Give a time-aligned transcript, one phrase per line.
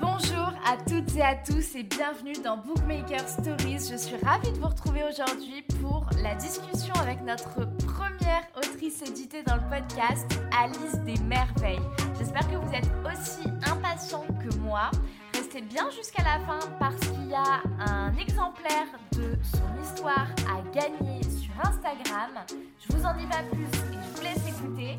[0.00, 3.88] Bonjour à toutes et à tous et bienvenue dans Bookmaker Stories.
[3.90, 9.42] Je suis ravie de vous retrouver aujourd'hui pour la discussion avec notre première autrice éditée
[9.44, 11.80] dans le podcast, Alice des Merveilles.
[12.18, 14.90] J'espère que vous êtes aussi impatients que moi.
[15.34, 20.60] Restez bien jusqu'à la fin parce qu'il y a un exemplaire de son histoire à
[20.74, 22.44] gagner sur Instagram.
[22.78, 24.98] Je vous en dis pas plus et je vous laisse écouter.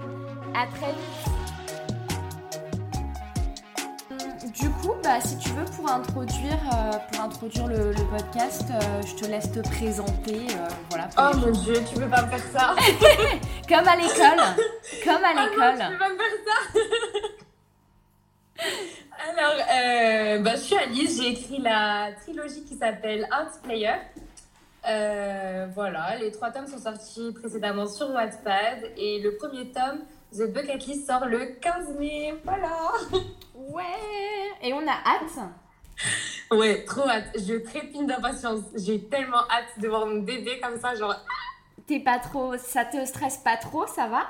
[0.56, 1.39] À très vite.
[4.54, 9.02] Du coup, bah, si tu veux, pour introduire, euh, pour introduire le, le podcast, euh,
[9.06, 10.48] je te laisse te présenter.
[10.58, 12.76] euh, voilà, Oh mon dieu, tu peux pas me faire ça
[13.68, 14.42] Comme à l'école.
[15.04, 15.78] Comme à Ah l'école.
[15.80, 16.80] tu peux pas me faire ça
[19.30, 23.94] Alors, bah, je suis Alice, j'ai écrit la trilogie qui s'appelle Art Player.
[24.88, 30.00] Euh, voilà, les trois tomes sont sortis précédemment sur Wattpad et le premier tome,
[30.32, 32.36] The Bucket List, sort le 15 mai.
[32.44, 32.92] Voilà
[33.56, 33.84] Ouais.
[34.62, 35.40] Et on a hâte.
[36.52, 37.30] Ouais, trop hâte.
[37.36, 38.62] Je trépigne d'impatience.
[38.76, 41.16] J'ai tellement hâte de voir mon bébé comme ça, genre
[41.88, 44.28] T'es pas trop, ça te stresse pas trop, ça va?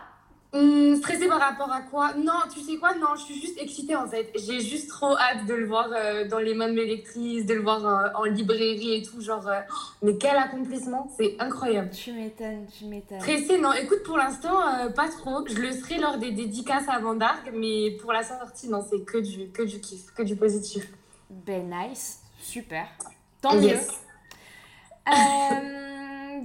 [0.51, 2.13] Hum, stressée par rapport à quoi?
[2.15, 2.95] Non, tu sais quoi?
[2.95, 4.31] Non, je suis juste excitée en fait.
[4.35, 7.53] J'ai juste trop hâte de le voir euh, dans les mains de mes lectrices, de
[7.53, 9.21] le voir euh, en librairie et tout.
[9.21, 11.91] Genre, euh, oh, mais quel accomplissement C'est incroyable.
[11.91, 13.19] Tu m'étonnes, tu m'étonnes.
[13.19, 14.57] Pressée, non, écoute, pour l'instant,
[14.95, 15.45] pas trop.
[15.45, 19.19] Je le serai lors des dédicaces avant d'Arc, mais pour la sortie, non, c'est que
[19.19, 20.87] du, que du kiff, que du positif.
[21.29, 22.87] Ben nice, super.
[23.39, 23.67] Tant mieux.
[23.67, 24.01] Yes.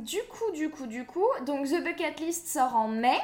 [0.03, 3.19] Du coup, du coup, du coup, donc The Bucket List sort en mai.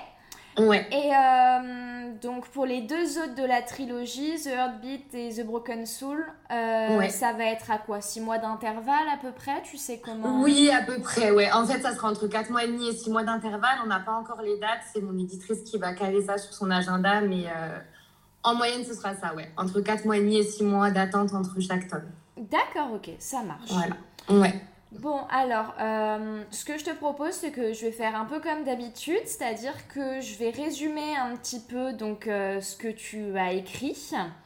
[0.59, 0.87] Ouais.
[0.91, 5.87] Et euh, donc pour les deux autres de la trilogie, The Heartbeat et The Broken
[5.87, 7.09] Soul, euh, Ouais.
[7.09, 9.63] ça va être à quoi 6 mois d'intervalle à peu près?
[9.63, 11.51] Tu sais comment Oui, à peu près, ouais.
[11.53, 13.79] En fait, ça sera entre 4 mois et demi et 6 mois d'intervalle.
[13.85, 14.81] On n'a pas encore les dates.
[14.93, 17.21] C'est mon éditrice qui va caler ça sur son agenda.
[17.21, 17.79] Mais euh,
[18.43, 19.51] en moyenne, ce sera ça, ouais.
[19.57, 22.11] Entre 4 mois et demi et 6 mois d'attente entre chaque tome.
[22.37, 23.71] D'accord, ok, ça marche.
[23.71, 23.97] Voilà.
[24.43, 24.61] Ouais.
[24.93, 28.41] Bon, alors, euh, ce que je te propose, c'est que je vais faire un peu
[28.41, 33.37] comme d'habitude, c'est-à-dire que je vais résumer un petit peu donc euh, ce que tu
[33.39, 33.97] as écrit.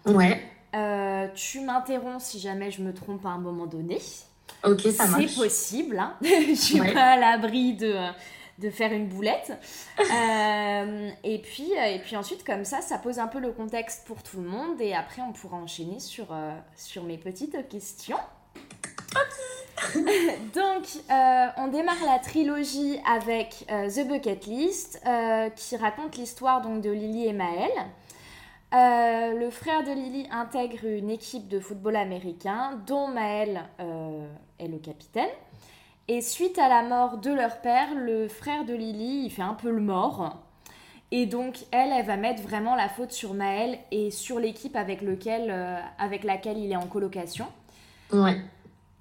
[0.07, 0.43] Ouais.
[0.75, 3.99] Euh, tu m'interromps si jamais je me trompe à un moment donné.
[4.65, 5.27] Ok, ça marche.
[5.29, 6.15] C'est possible, hein.
[6.23, 6.93] je suis Ouais.
[6.93, 7.97] pas à l'abri de,
[8.59, 9.53] de faire une boulette.
[9.99, 14.23] Euh, et, puis, et puis ensuite, comme ça, ça pose un peu le contexte pour
[14.23, 14.79] tout le monde.
[14.81, 18.19] Et après, on pourra enchaîner sur, euh, sur mes petites questions.
[20.55, 26.61] Donc, euh, on démarre la trilogie avec euh, The Bucket List, euh, qui raconte l'histoire
[26.63, 27.71] donc de Lily et Maël.
[28.73, 33.63] Le frère de Lily intègre une équipe de football américain dont Maël
[34.59, 35.31] est le capitaine.
[36.09, 39.55] Et suite à la mort de leur père, le frère de Lily, il fait un
[39.55, 40.39] peu le mort.
[41.13, 45.03] Et donc, elle, elle va mettre vraiment la faute sur Maël et sur l'équipe avec,
[45.03, 45.55] lequel,
[45.97, 47.47] avec laquelle il est en colocation,
[48.13, 48.37] Ouais.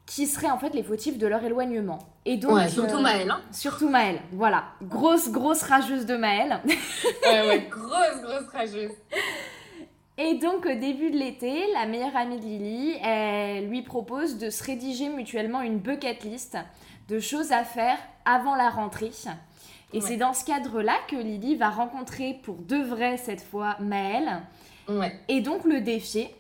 [0.06, 2.00] Qui seraient en fait les fautifs de leur éloignement.
[2.26, 3.32] Et donc, ouais, surtout euh, Maëlle.
[3.32, 3.42] Hein.
[3.52, 4.66] Surtout Maël, voilà.
[4.82, 6.60] Grosse, grosse rageuse de Maël.
[7.26, 8.92] Ouais, ouais, grosse, grosse rageuse.
[10.18, 14.50] Et donc, au début de l'été, la meilleure amie de Lily, elle lui propose de
[14.50, 16.58] se rédiger mutuellement une bucket list
[17.10, 19.12] de choses à faire avant la rentrée.
[19.94, 20.02] Et Ouais.
[20.08, 24.42] c'est dans ce cadre-là que Lily va rencontrer pour de vrai cette fois Maël
[24.88, 25.14] Ouais.
[25.30, 26.36] et donc le défier.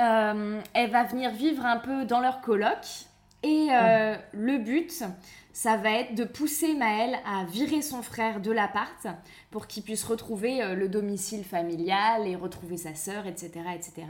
[0.00, 3.06] Euh, elle va venir vivre un peu dans leur coloc
[3.44, 5.04] et euh, le but,
[5.52, 9.06] ça va être de pousser Maël à virer son frère de l'appart
[9.50, 14.06] pour qu'il puisse retrouver euh, le domicile familial et retrouver sa sœur, etc., etc.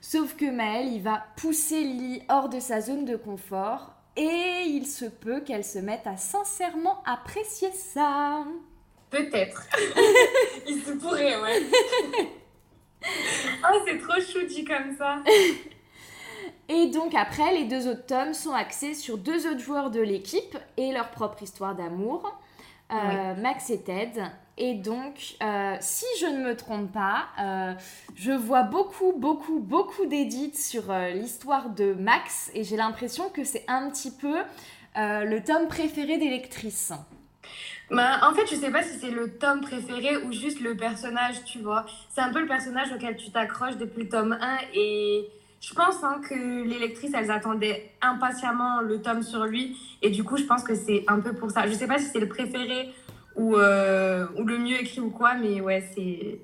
[0.00, 4.86] Sauf que Maël, il va pousser Lily hors de sa zone de confort et il
[4.86, 8.44] se peut qu'elle se mette à sincèrement apprécier ça.
[9.10, 9.66] Peut-être.
[10.68, 11.62] Il se pourrait, ouais.
[13.06, 15.18] oh, c'est trop chou dit comme ça.
[16.68, 20.56] Et donc après, les deux autres tomes sont axés sur deux autres joueurs de l'équipe
[20.76, 22.32] et leur propre histoire d'amour,
[22.92, 24.22] euh, Max et Ted.
[24.56, 27.74] Et donc, euh, si je ne me trompe pas, euh,
[28.14, 33.64] je vois beaucoup, beaucoup, beaucoup d'édits sur l'histoire de Max et j'ai l'impression que c'est
[33.66, 34.36] un petit peu
[34.94, 36.92] le tome préféré des lectrices.
[37.90, 41.42] Bah, en fait, je sais pas si c'est le tome préféré ou juste le personnage,
[41.44, 41.86] tu vois.
[42.14, 45.28] C'est un peu le personnage auquel tu t'accroches depuis le tome 1 et
[45.60, 50.22] je pense hein, que les lectrices, elles attendaient impatiemment le tome sur lui et du
[50.22, 51.66] coup, je pense que c'est un peu pour ça.
[51.66, 52.90] Je sais pas si c'est le préféré
[53.34, 56.38] ou, euh, ou le mieux écrit ou quoi, mais ouais, c'est...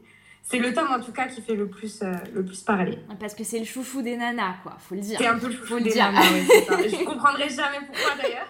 [0.48, 3.00] C'est le tome en tout cas qui fait le plus, euh, le plus parler.
[3.18, 5.18] Parce que c'est le chouchou des nanas, quoi, faut le dire.
[5.18, 6.04] C'est un peu le Faut chouchou le des dire.
[6.04, 6.76] nanas, ouais, c'est ça.
[7.00, 8.46] Je comprendrai jamais pourquoi d'ailleurs.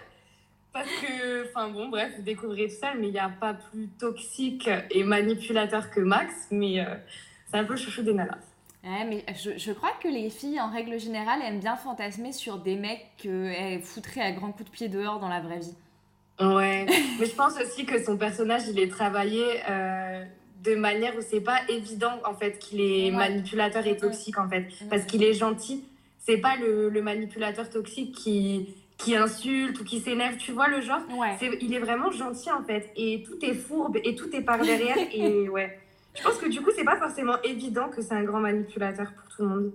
[0.77, 3.89] Parce que, enfin bon, bref, vous découvrez tout seul, mais il n'y a pas plus
[3.99, 6.97] toxique et manipulateur que Max, mais euh,
[7.51, 8.37] c'est un peu le chouchou des nanas.
[8.85, 12.59] Ouais, mais je, je, crois que les filles, en règle générale, aiment bien fantasmer sur
[12.59, 15.75] des mecs qu'elles foutraient à grands coups de pied dehors dans la vraie vie.
[16.41, 16.85] Ouais,
[17.19, 20.27] mais je pense aussi que son personnage, il est travaillé euh,
[20.63, 24.69] de manière où c'est pas évident, en fait, qu'il est manipulateur et toxique, en fait.
[24.91, 25.85] Parce qu'il est gentil.
[26.19, 30.81] C'est pas le, le, manipulateur toxique qui, qui insulte ou qui s'énerve, tu vois le
[30.81, 31.37] genre ouais.
[31.61, 32.91] Il est vraiment gentil, en fait.
[32.97, 34.97] Et tout est fourbe et tout est par derrière.
[35.13, 35.79] et ouais.
[36.15, 39.29] Je pense que du coup, c'est pas forcément évident que c'est un grand manipulateur pour
[39.29, 39.73] tout le monde.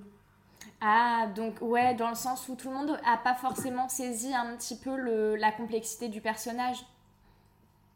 [0.82, 4.56] Ah, donc ouais, dans le sens où tout le monde a pas forcément saisi un
[4.56, 6.84] petit peu le, la complexité du personnage.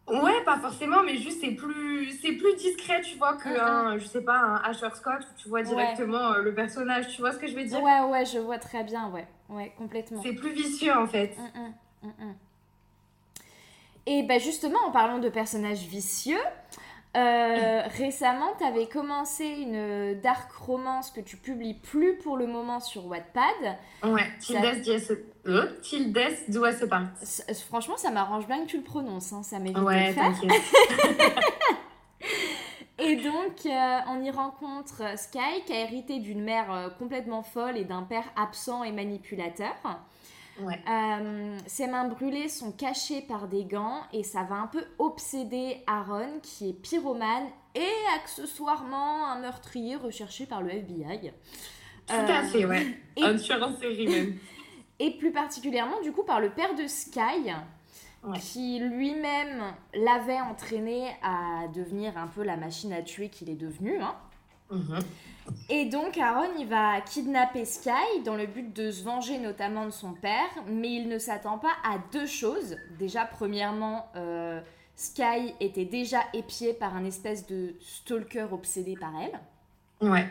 [0.07, 4.05] Ouais, pas forcément, mais juste c'est plus c'est plus discret, tu vois, que un, je
[4.05, 6.43] sais pas, un Asher Scott où tu vois directement ouais.
[6.43, 7.81] le personnage, tu vois ce que je veux dire?
[7.81, 10.21] Ouais, ouais, je vois très bien, ouais, ouais, complètement.
[10.21, 11.35] C'est plus vicieux en fait.
[12.03, 12.33] Mm -mm.
[14.07, 16.43] Et ben justement, en parlant de personnages vicieux,
[17.15, 22.79] euh, récemment, tu avais commencé une dark romance que tu publies plus pour le moment
[22.79, 23.77] sur Wattpad.
[24.03, 24.23] Ouais,
[26.65, 27.07] elle se parle.
[27.67, 31.39] Franchement, ça m'arrange bien que tu le prononces, hein, ça m'évite ouais, de le faire.
[32.97, 37.77] Et donc, euh, on y rencontre Sky qui a hérité d'une mère euh, complètement folle
[37.77, 39.73] et d'un père absent et manipulateur.
[40.59, 40.79] Ouais.
[40.87, 45.83] Euh, ses mains brûlées sont cachées par des gants et ça va un peu obséder
[45.85, 51.33] Aaron qui est pyromane et accessoirement un meurtrier recherché par le FBI.
[52.07, 52.97] Tout euh, à fait, ouais.
[53.17, 54.37] Et, un tueur en série même.
[54.99, 57.51] Et plus particulièrement du coup par le père de Sky
[58.23, 58.39] ouais.
[58.39, 59.61] qui lui-même
[59.93, 63.99] l'avait entraîné à devenir un peu la machine à tuer qu'il est devenu.
[63.99, 64.15] Hein.
[64.71, 65.03] Mm -hmm.
[65.69, 69.91] Et donc Aaron, il va kidnapper Sky dans le but de se venger notamment de
[69.91, 72.77] son père, mais il ne s'attend pas à deux choses.
[72.97, 74.59] Déjà, premièrement, euh,
[74.95, 79.39] Sky était déjà épiée par un espèce de stalker obsédé par elle.
[80.07, 80.27] Ouais.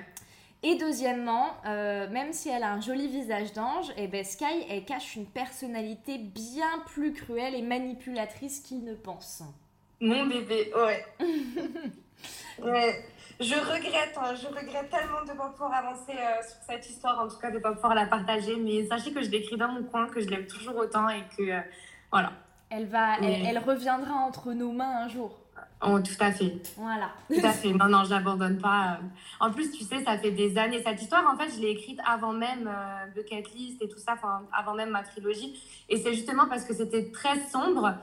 [0.63, 4.85] Et deuxièmement, euh, même si elle a un joli visage d'ange, eh ben Sky, elle
[4.85, 9.43] cache une personnalité bien plus cruelle et manipulatrice qu'il ne pense.
[10.01, 11.05] Mon bébé, ouais.
[12.63, 13.05] ouais.
[13.41, 17.21] Je regrette, hein, je regrette tellement de ne pas pouvoir avancer euh, sur cette histoire,
[17.21, 18.57] en tout cas de ne pas pouvoir la partager.
[18.57, 21.43] Mais sachez que je l'écris dans mon coin, que je l'aime toujours autant et que
[21.43, 21.61] euh,
[22.11, 22.33] voilà.
[22.71, 25.39] Elle, va, elle, elle, reviendra entre nos mains un jour.
[25.87, 26.55] Oh, tout à fait.
[26.77, 27.11] Voilà.
[27.29, 27.73] Tout à fait.
[27.73, 28.99] Non, non, je l'abandonne pas.
[29.39, 30.83] En plus, tu sais, ça fait des années.
[30.83, 34.17] Cette histoire, en fait, je l'ai écrite avant même euh, Bucket List et tout ça,
[34.53, 35.61] avant même ma trilogie.
[35.89, 37.95] Et c'est justement parce que c'était très sombre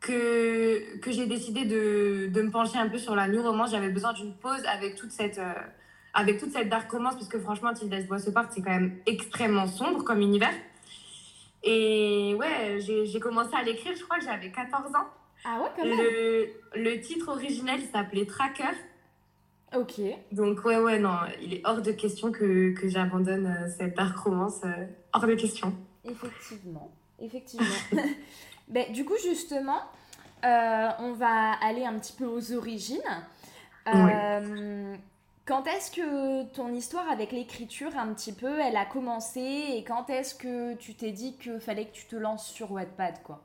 [0.00, 3.70] que, que j'ai décidé de, de, me pencher un peu sur la new romance.
[3.72, 5.52] J'avais besoin d'une pause avec toute cette, euh,
[6.14, 9.66] avec toute cette dark romance, parce que franchement, Tilda Bois Part, c'est quand même extrêmement
[9.66, 10.54] sombre comme univers.
[11.64, 15.08] Et ouais, j'ai commencé à l'écrire, je crois que j'avais 14 ans.
[15.44, 15.96] Ah ouais, quand même.
[15.96, 18.74] Le, le titre originel s'appelait Tracker.
[19.76, 20.00] Ok.
[20.32, 24.16] Donc ouais, ouais, non, il est hors de question que, que j'abandonne euh, cette dark
[24.16, 24.60] romance.
[24.64, 25.74] Euh, hors de question.
[26.04, 26.90] Effectivement,
[27.20, 27.66] effectivement.
[28.68, 29.80] Ben, du coup, justement,
[30.44, 33.00] euh, on va aller un petit peu aux origines.
[33.86, 34.98] Euh, oui.
[35.48, 40.10] Quand est-ce que ton histoire avec l'écriture, un petit peu, elle a commencé et quand
[40.10, 43.40] est-ce que tu t'es dit qu'il fallait que tu te lances sur Wattpad, quoi?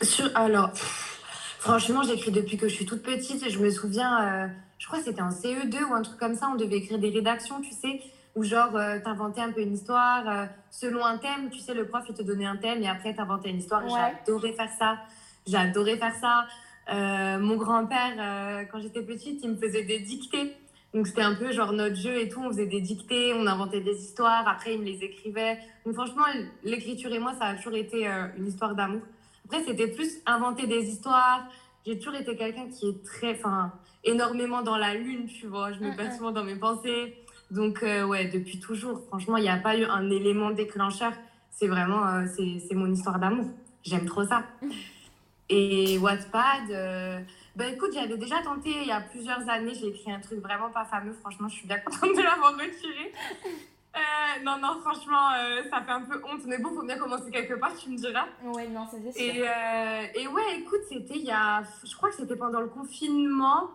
[0.00, 3.48] Sur, Alors, franchement, j'écris depuis que je suis toute petite.
[3.48, 4.48] Je me souviens, euh,
[4.78, 7.10] je crois que c'était en CE2 ou un truc comme ça, on devait écrire des
[7.10, 8.02] rédactions, tu sais
[8.34, 11.50] où genre euh, t'inventais un peu une histoire euh, selon un thème.
[11.50, 13.84] Tu sais, le prof, il te donnait un thème et après t'inventais une histoire.
[13.84, 14.14] Ouais.
[14.26, 14.98] J'adorais faire ça.
[15.46, 16.46] J'adorais faire ça.
[16.92, 20.56] Euh, mon grand-père, quand j'étais petite, il me faisait des dictées.
[20.94, 22.40] Donc c'était un peu genre notre jeu et tout.
[22.40, 24.46] On faisait des dictées, on inventait des histoires.
[24.48, 25.58] Après, il me les écrivait.
[25.84, 26.24] Donc franchement,
[26.64, 29.02] l'écriture et moi, ça a toujours été une histoire d'amour.
[29.44, 31.44] Après, c'était plus inventer des histoires.
[31.86, 33.72] J'ai toujours été quelqu'un qui est très, enfin,
[34.04, 35.72] énormément dans la lune, tu vois.
[35.72, 37.16] Je me perds souvent dans mes pensées.
[37.52, 41.12] Donc, euh, ouais, depuis toujours, franchement, il n'y a pas eu un élément déclencheur.
[41.50, 43.46] C'est vraiment, euh, c'est mon histoire d'amour.
[43.82, 44.44] J'aime trop ça.
[45.50, 47.20] Et Wattpad, euh,
[47.54, 49.74] bah écoute, j'avais déjà tenté il y a plusieurs années.
[49.74, 51.12] J'ai écrit un truc vraiment pas fameux.
[51.12, 53.12] Franchement, je suis bien contente de l'avoir retiré.
[53.94, 55.32] Euh, non, non, franchement,
[55.68, 56.46] ça fait un peu honte.
[56.46, 58.24] Mais bon, faut bien commencer quelque part, tu me diras.
[58.42, 59.20] Ouais, non, c'est sûr.
[59.20, 61.62] Et, et ouais, écoute, c'était il y a.
[61.84, 63.68] Je crois que c'était pendant le confinement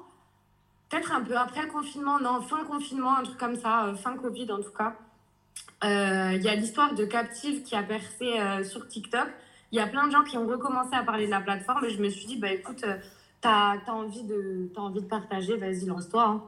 [0.89, 4.15] peut-être un peu après le confinement, non, fin confinement, un truc comme ça, euh, fin
[4.15, 4.96] Covid en tout cas.
[5.84, 9.27] Il euh, y a l'histoire de Captive qui a percé euh, sur TikTok.
[9.72, 11.89] Il y a plein de gens qui ont recommencé à parler de la plateforme et
[11.89, 12.86] je me suis dit, bah écoute,
[13.41, 16.24] t'as as envie, de, as envie de partager, vas-y, lance-toi.
[16.24, 16.44] Hein.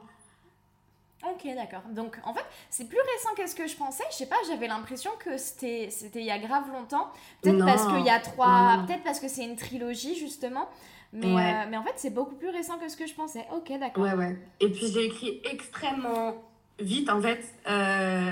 [1.28, 1.82] Ok, d'accord.
[1.90, 4.04] Donc, en fait, c'est plus récent que ce que je pensais.
[4.10, 7.12] Je sais pas, j'avais l'impression que c'était il y a grave longtemps.
[7.42, 8.84] Peut-être parce qu'il y a trois...
[8.86, 10.70] Peut-être parce que c'est une trilogie, justement.
[11.12, 11.42] Mais, ouais.
[11.42, 13.44] euh, mais en fait, c'est beaucoup plus récent que ce que je pensais.
[13.52, 14.04] Ok, d'accord.
[14.04, 14.38] Ouais, ouais.
[14.60, 16.36] Et puis, j'ai écrit extrêmement
[16.78, 17.44] vite, en fait.
[17.68, 18.30] Euh,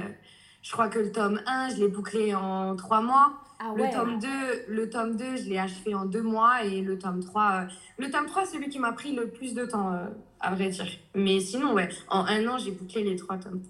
[0.62, 3.32] je crois que le tome 1, je l'ai bouclé en trois mois.
[3.58, 4.28] Ah Le tome 2,
[4.68, 6.62] le tome 2, je l'ai achevé en deux mois.
[6.64, 7.64] Et le tome 3, euh,
[7.98, 10.06] le tome 3, c'est celui qui m'a pris le plus de temps, euh,
[10.38, 10.86] à vrai dire.
[11.16, 13.62] Mais sinon, ouais, en un an, j'ai bouclé les trois tomes.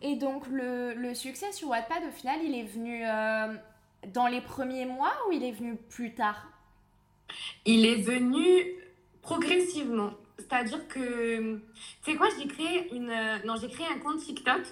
[0.00, 3.04] Et donc le, le succès sur Wattpad, au final, il est venu
[4.12, 6.51] dans les premiers mois ou il est venu plus tard?
[7.64, 8.74] Il est venu
[9.22, 10.12] progressivement.
[10.38, 11.60] C'est-à-dire que, tu
[12.10, 14.62] sais quoi, j'ai créé une, euh, non, j'ai créé un compte TikTok.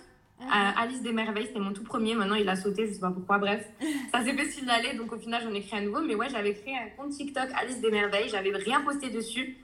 [0.40, 2.14] Euh, Alice des Merveilles, c'était mon tout premier.
[2.14, 3.38] Maintenant, il a sauté, je sais pas pourquoi.
[3.38, 3.66] Bref,
[4.12, 6.00] ça s'est fait signaler, donc au final, j'en ai créé un nouveau.
[6.00, 8.30] Mais ouais, j'avais créé un compte TikTok Alice des Merveilles.
[8.30, 9.58] J'avais rien posté dessus.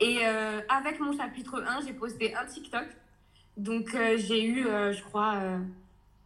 [0.00, 2.86] Et euh, avec mon chapitre 1, j'ai posté un TikTok.
[3.56, 5.40] Donc, euh, j'ai eu, je crois,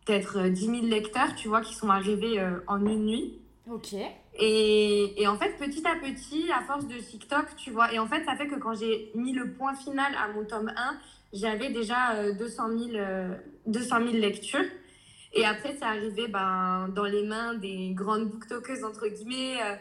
[0.05, 3.39] peut-être euh, 10 000 lecteurs, tu vois, qui sont arrivés en une nuit.
[3.71, 3.95] Ok.
[4.41, 8.25] Et, en fait, petit à petit, à force de TikTok, tu vois, et en fait,
[8.25, 10.97] ça fait que quand j'ai mis le point final à mon tome 1,
[11.33, 13.35] j'avais déjà euh, 200, 000, euh,
[13.67, 14.65] 200 000 lectures.
[15.35, 19.75] Et après, c'est arrivé ben, dans les mains des grandes booktokers, entre guillemets, euh,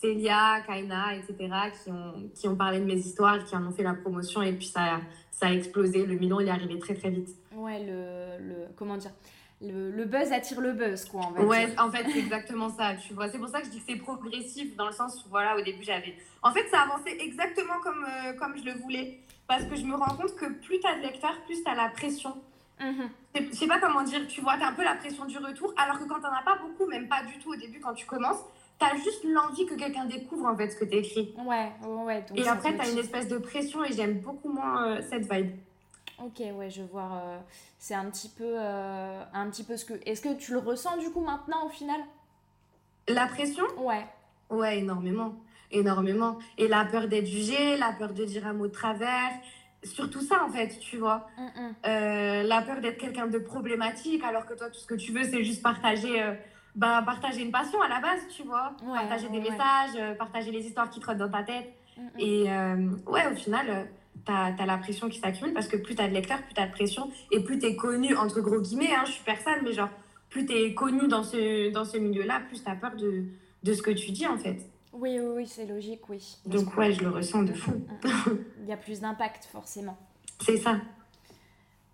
[0.00, 1.36] Célia, Kaina, etc.,
[1.82, 4.52] qui ont, qui ont parlé de mes histoires, qui en ont fait la promotion, et
[4.52, 5.00] puis ça,
[5.32, 6.06] ça a explosé.
[6.06, 7.30] Le million, il est arrivé très, très vite.
[7.52, 9.12] Ouais, le, le comment dire?
[9.64, 12.94] Le, le buzz attire le buzz, quoi, on va Ouais, en fait, c'est exactement ça,
[12.94, 13.28] tu vois.
[13.28, 15.62] C'est pour ça que je dis que c'est progressif, dans le sens où, voilà, au
[15.62, 16.14] début, j'avais...
[16.42, 19.20] En fait, ça avançait exactement comme, euh, comme je le voulais.
[19.46, 22.34] Parce que je me rends compte que plus t'as de lecteurs, plus t'as la pression.
[22.80, 23.08] Mhm.
[23.34, 25.98] Je sais pas comment dire, tu vois, t'as un peu la pression du retour, alors
[25.98, 28.42] que quand t'en as pas beaucoup, même pas du tout au début, quand tu commences,
[28.78, 31.34] t'as juste l'envie que quelqu'un découvre, en fait, ce que t'écris.
[31.44, 32.24] Ouais, ouais, ouais.
[32.28, 35.50] Donc Et après, t'as une espèce de pression, et j'aime beaucoup moins euh, cette vibe.
[36.22, 37.10] Ok, ouais, je vois.
[37.24, 37.38] euh,
[37.78, 39.94] c'est un petit peu, euh, un petit peu ce que.
[40.06, 42.00] Est-ce que tu le ressens du coup maintenant au final?
[43.08, 43.64] La pression?
[43.78, 44.06] Ouais.
[44.50, 45.34] Ouais, énormément.
[45.70, 46.38] Énormément.
[46.56, 49.32] Et la peur d'être jugée, la peur de dire un mot de travers.
[49.82, 51.26] Surtout ça, en fait, tu vois.
[51.84, 55.24] Euh, la peur d'être quelqu'un de problématique, alors que toi, tout ce que tu veux,
[55.24, 56.34] c'est juste partager, euh,
[56.74, 58.72] ben, partager une passion à la base, tu vois.
[58.82, 59.50] Ouais, partager des ouais, ouais.
[59.50, 61.70] messages, euh, partager les histoires qui trottent dans ta tête.
[62.18, 63.84] Et euh, ouais, au final, euh,
[64.24, 66.72] t'as as la pression qui s'accumule parce que plus t'as de lecteurs, plus t'as de
[66.72, 69.90] pression et plus t'es connu, entre gros guillemets, hein, je suis personne, mais genre,
[70.30, 73.24] plus t'es connu dans ce, dans ce milieu-là, plus t'as peur de,
[73.62, 74.58] de ce que tu dis, en fait.
[74.92, 76.36] Oui, oui, oui, c'est logique, oui.
[76.46, 77.72] Donc ouais, je le ressens de fou.
[78.62, 79.98] Il y a plus d'impact forcément.
[80.40, 80.76] C'est ça.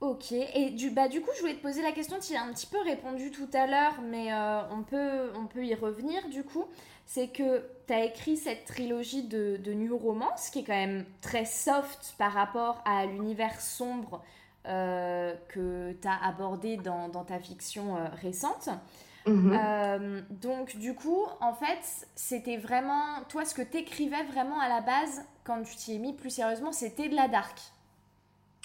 [0.00, 2.42] Ok, et du, bah, du coup, je voulais te poser la question, tu y as
[2.42, 6.26] un petit peu répondu tout à l'heure, mais euh, on, peut, on peut y revenir
[6.30, 6.64] du coup.
[7.12, 11.04] C'est que tu as écrit cette trilogie de, de New Romance, qui est quand même
[11.20, 14.22] très soft par rapport à l'univers sombre
[14.68, 18.68] euh, que tu as abordé dans, dans ta fiction euh, récente.
[19.26, 19.58] Mhm.
[19.60, 24.80] Euh, donc du coup, en fait, c'était vraiment, toi, ce que t'écrivais vraiment à la
[24.80, 27.58] base, quand tu t'y es mis plus sérieusement, c'était de la dark.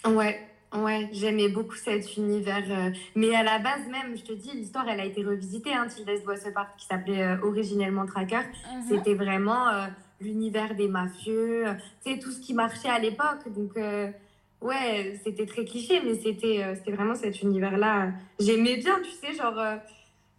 [0.06, 0.40] Ouais,
[0.84, 2.64] ouais, j'aimais beaucoup cet univers.
[2.70, 5.74] euh, Mais à la base même, je te dis, l'histoire, elle a été revisitée.
[5.74, 8.38] Hein, Tilda Boisse Park, qui s'appelait euh, originellement Tracker.
[8.74, 8.84] Mhm.
[8.90, 9.88] C'était vraiment euh,
[10.22, 11.66] l'univers des mafieux,
[12.04, 13.48] tu sais, tout ce qui marchait à l'époque.
[13.56, 13.72] Donc,
[14.62, 18.12] ouais, c'était très cliché, mais c'était c'était vraiment cet univers-là.
[18.40, 19.60] J'aimais bien, tu sais, genre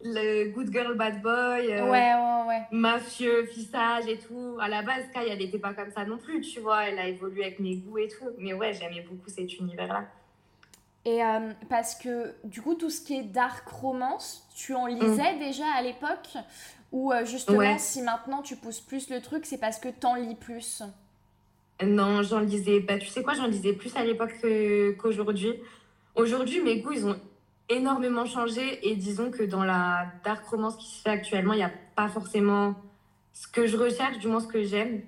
[0.03, 1.71] le good girl, bad boy.
[1.73, 2.61] euh, Ouais, ouais, ouais.
[2.71, 4.57] mafieux, fissage et tout.
[4.59, 6.83] À la base, Sky, elle n'était pas comme ça non plus, tu vois.
[6.85, 8.25] Elle a évolué avec mes goûts et tout.
[8.37, 10.05] Mais ouais, j'aimais beaucoup cet univers-là.
[11.07, 15.37] Et euh, parce que du coup, tout ce qui est dark romance, tu en lisais
[15.39, 16.35] déjà à l'époque?
[16.91, 17.77] Ou euh, justement, Ouais.
[17.79, 20.83] si maintenant tu pousses plus le truc, c'est parce que t'en lis plus?
[21.81, 22.81] Non, j'en lisais.
[22.81, 25.53] Bah, tu sais quoi, j'en lisais plus à l'époque que- qu'aujourd'hui.
[26.15, 27.17] Aujourd'hui, mes goûts, ils ont
[27.69, 28.89] énormément changé.
[28.89, 32.09] Et disons que dans la dark romance qui se fait actuellement, il n'y a pas
[32.09, 32.75] forcément
[33.31, 35.03] ce que je recherche, du moins ce que j'aime.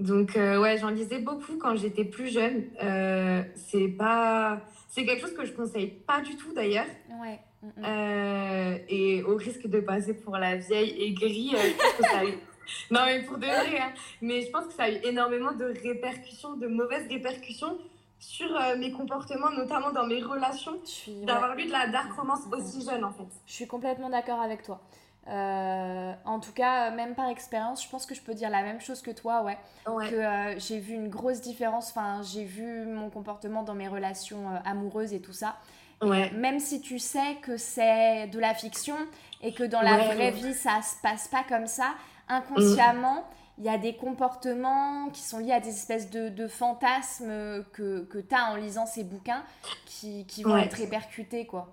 [0.00, 2.64] Donc, euh, ouais, j'en lisais beaucoup quand j'étais plus jeune.
[2.82, 4.60] Euh, c'est pas.
[4.88, 6.86] C'est quelque chose que je conseille pas du tout d'ailleurs.
[7.22, 7.38] Ouais.
[7.62, 7.84] mm, mm.
[7.84, 12.24] Euh, et au risque de passer pour la vieille aigrie, je pense que ça a
[12.24, 12.32] eu...
[12.92, 13.92] Non, mais pour de vrai, hein.
[14.22, 17.76] mais je pense que ça a eu énormément de répercussions, de mauvaises répercussions
[18.20, 20.78] sur mes comportements, notamment dans mes relations,
[21.08, 21.24] ouais.
[21.24, 23.26] d'avoir lu de la dark romance aussi jeune, en fait.
[23.46, 24.80] Je suis complètement d'accord avec toi.
[25.28, 28.80] Euh, en tout cas, même par expérience, je pense que je peux dire la même
[28.80, 29.58] chose que toi, ouais.
[29.86, 30.10] Ouais.
[30.10, 31.90] Que euh, j'ai vu une grosse différence.
[31.90, 35.56] Enfin, j'ai vu mon comportement dans mes relations euh, amoureuses et tout ça.
[36.02, 36.30] Ouais.
[36.32, 38.96] Même si tu sais que c'est de la fiction
[39.42, 41.94] et que dans la Ouais, vraie vie ça se passe pas comme ça,
[42.28, 43.24] inconsciemment,
[43.58, 48.04] il y a des comportements qui sont liés à des espèces de, de fantasmes que,
[48.04, 49.44] que tu as en lisant ces bouquins
[49.84, 51.70] qui, qui vont être répercutés, quoi.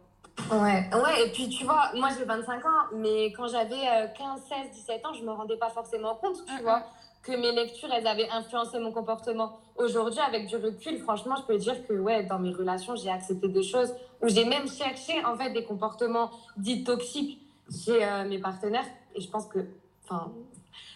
[0.51, 4.41] Ouais, ouais, et puis tu vois, moi j'ai 25 ans, mais quand j'avais euh, 15,
[4.47, 6.61] 16, 17 ans, je me rendais pas forcément compte, tu Mhm.
[6.61, 6.83] vois,
[7.23, 9.57] que mes lectures, elles avaient influencé mon comportement.
[9.75, 13.49] Aujourd'hui, avec du recul, franchement, je peux dire que ouais, dans mes relations, j'ai accepté
[13.49, 18.39] des choses où j'ai même cherché en fait des comportements dits toxiques chez euh, mes
[18.39, 18.85] partenaires.
[19.15, 19.59] Et je pense que,
[20.05, 20.31] enfin,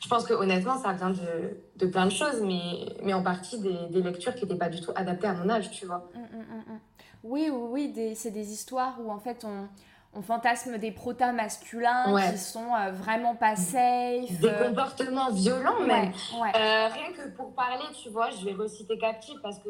[0.01, 3.59] je pense que honnêtement, ça vient de, de plein de choses, mais, mais en partie
[3.59, 6.09] des, des lectures qui n'étaient pas du tout adaptées à mon âge, tu vois.
[6.15, 6.79] Mm, mm, mm,
[7.23, 9.67] oui, oui, oui, c'est des histoires où en fait on
[10.13, 14.39] on fantasme des protas masculins qui sont euh, vraiment pas safe.
[14.41, 16.11] Des euh, comportements violents même.
[16.33, 19.69] Euh, rien que pour parler, tu vois, je vais reciter Captive parce que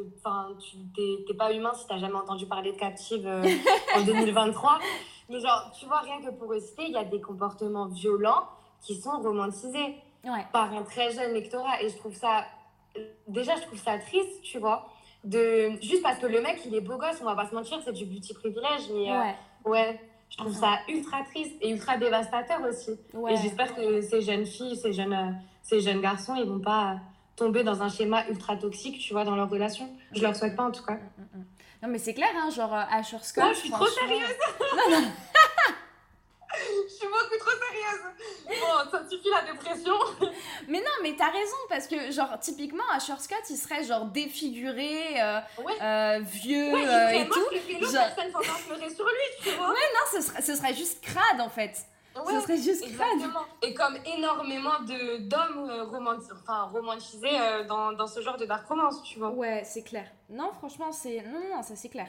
[0.60, 0.77] tu
[1.27, 4.79] t'es pas humain si t'as jamais entendu parler de Captive en 2023.
[5.29, 8.48] Mais genre, tu vois, rien que pour reciter, il y a des comportements violents
[8.81, 9.96] qui sont romantisés
[10.51, 11.84] par un très jeune lectorat.
[11.84, 12.46] Et je trouve ça,
[13.27, 14.88] déjà, je trouve ça triste, tu vois.
[15.24, 15.72] De...
[15.82, 17.94] Juste parce que le mec, il est beau gosse, on va pas se mentir, c'est
[17.94, 18.90] du beauty privilège.
[18.92, 19.36] Mais ouais.
[19.66, 20.00] ouais
[20.32, 22.92] je trouve ça ultra triste et ultra dévastateur aussi.
[23.30, 27.00] Et j'espère que ces jeunes filles, ces jeunes, euh, ces jeunes garçons, ils vont pas
[27.36, 29.90] tomber dans un schéma ultra toxique, tu vois, dans leur relation.
[30.13, 30.94] Je leur souhaite pas en tout cas.
[30.94, 31.46] Mm, mm, mm.
[31.84, 33.44] Non mais c'est clair, hein, genre euh, Asher Scott.
[33.54, 34.36] je suis trop sérieuse.
[34.60, 35.08] Non, non.
[37.01, 38.62] suis beaucoup trop sérieuse.
[38.62, 39.93] Bon, ça suffit la dépression.
[40.67, 45.22] mais non, mais t'as raison, parce que, genre, typiquement, Asher Scott, il serait, genre, défiguré,
[45.22, 45.39] euh,
[45.81, 47.86] euh vieux ouais, euh, et tout.
[47.86, 48.05] genre...
[48.15, 49.70] personne fantasmerait sur lui, tu vois.
[49.70, 51.86] Ouais, non, ce serait, ce serait juste crade, en fait.
[52.15, 53.31] Ouais, ce serait juste exactement.
[53.31, 53.46] crade.
[53.63, 59.01] Et comme énormément d'hommes euh, romantis enfin, romantisés dans, dans, ce genre de dark romance,
[59.03, 59.29] tu vois.
[59.29, 60.08] Ouais, c'est clair.
[60.29, 61.22] Non, franchement, c'est...
[61.22, 62.08] Non, non, ça c'est clair.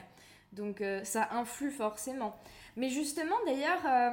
[0.51, 2.37] Donc, ça influe forcément.
[2.75, 4.09] Mais justement, d'ailleurs euh,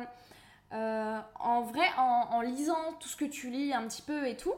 [0.73, 4.55] en vrai, en, lisant tout ce que tu lis un petit peu et tout,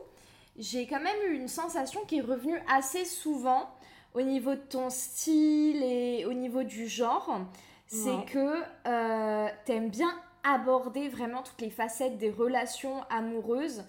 [0.58, 3.70] j'ai quand même eu une sensation qui est revenue assez souvent
[4.14, 7.40] au niveau de ton style et au niveau du genre.
[7.86, 10.10] C'est que euh, t'aimes bien
[10.44, 13.84] aborder vraiment toutes les facettes des relations amoureuses,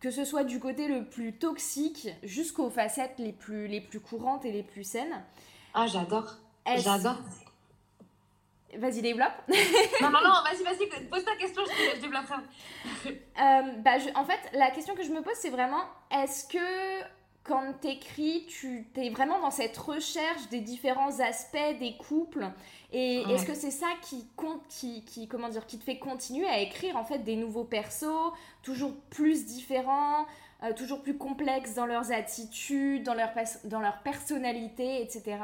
[0.00, 4.44] que ce soit du côté le plus toxique jusqu'aux facettes les plus, les plus courantes
[4.44, 5.24] et les plus saines.
[5.74, 6.36] Ah, j'adore.
[6.76, 7.18] J'adore.
[8.76, 9.32] Vas-y, développe.
[10.02, 12.36] non, non, non, vas-y, vas-y, pose ta question, je, je développerai.
[13.06, 17.04] euh, bah, en fait, la question que je me pose, c'est vraiment est-ce que
[17.48, 22.46] quand t'écris, tu es vraiment dans cette recherche des différents aspects des couples
[22.92, 26.46] Et est-ce que c'est ça qui compte, qui, qui, comment dire, qui te fait continuer
[26.46, 30.26] à écrire en fait des nouveaux persos, toujours plus différents,
[30.62, 33.30] euh, toujours plus complexes dans leurs attitudes, dans leur,
[33.64, 35.38] dans leur personnalité, etc.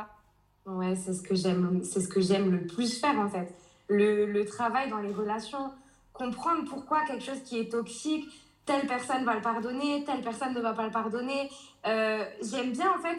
[0.67, 3.55] Ouais, c'est ce que j'aime, c'est ce que j'aime le plus faire en fait.
[3.89, 5.71] Le, le, travail dans les relations,
[6.15, 8.25] comprendre pourquoi quelque chose qui est toxique,
[8.65, 11.51] telle personne va le pardonner, telle personne ne va pas le pardonner.
[11.87, 13.19] Euh, j'aime bien en fait,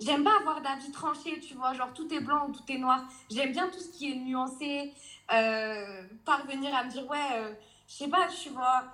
[0.00, 3.02] j'aime pas avoir d'avis tranché, tu vois, genre tout est blanc ou tout est noir.
[3.28, 4.92] J'aime bien tout ce qui est nuancé,
[5.32, 7.52] euh, parvenir à me dire ouais, euh,
[7.88, 8.84] je sais pas, tu vois.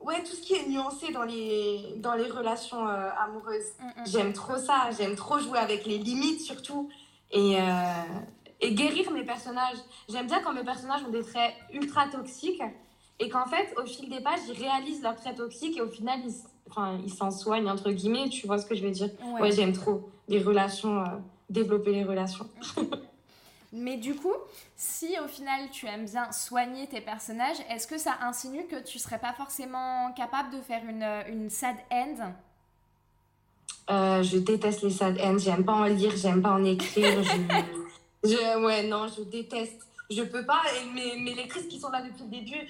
[0.00, 3.72] Ouais, tout ce qui est nuancé dans les, dans les relations amoureuses.
[3.80, 4.06] Mm, mm.
[4.06, 4.90] J'aime trop ça.
[4.96, 6.88] J'aime trop jouer avec les limites, surtout
[7.30, 7.62] et, euh,
[8.60, 9.78] et guérir mes personnages.
[10.08, 12.62] J'aime bien quand mes personnages ont des traits ultra toxiques
[13.18, 16.20] et qu'en fait, au fil des pages, ils réalisent leurs traits toxiques et au final,
[16.24, 16.34] ils
[16.70, 19.10] enfin, ils s'en soignent, entre guillemets, tu vois ce que je veux dire?
[19.40, 21.06] Ouais, j'aime trop les relations, euh,
[21.48, 22.46] développer les relations.
[23.72, 24.32] Mais du coup,
[24.76, 28.98] si au final tu aimes bien soigner tes personnages, est-ce que ça insinue que tu
[28.98, 32.32] serais pas forcément capable de faire une, une sad end?
[33.90, 35.38] Euh, je déteste les sad ends.
[35.38, 37.22] J'aime pas en lire, j'aime pas en écrire.
[38.24, 39.86] je, ouais, non, je déteste.
[40.10, 40.62] Je peux pas.
[40.80, 42.68] Et mes, mes lectrices qui sont là depuis le début.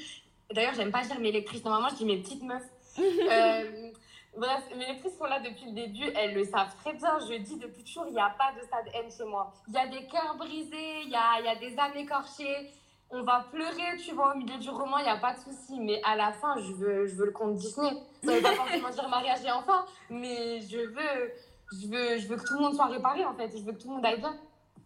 [0.53, 1.65] D'ailleurs, j'aime pas dire mes lectrices.
[1.65, 2.63] Normalement, je dis mes petites meufs.
[2.99, 3.91] euh,
[4.37, 6.11] bref, mes lectrices sont là depuis le début.
[6.17, 7.19] Elles le savent très bien.
[7.29, 9.53] Je dis depuis toujours, il n'y a pas de sad end chez moi.
[9.69, 12.71] Il y a des cœurs brisés, il y a, y a des âmes écorchées
[13.11, 15.81] on va pleurer, tu vois, au milieu du roman, il n'y a pas de souci.
[15.81, 17.91] Mais à la fin, je veux, je veux le conte Disney.
[18.23, 21.33] Ça ne veut pas forcément dire mariage et enfant, mais je veux,
[21.73, 23.51] je, veux, je veux que tout le monde soit réparé, en fait.
[23.57, 24.37] Je veux que tout le monde aille bien.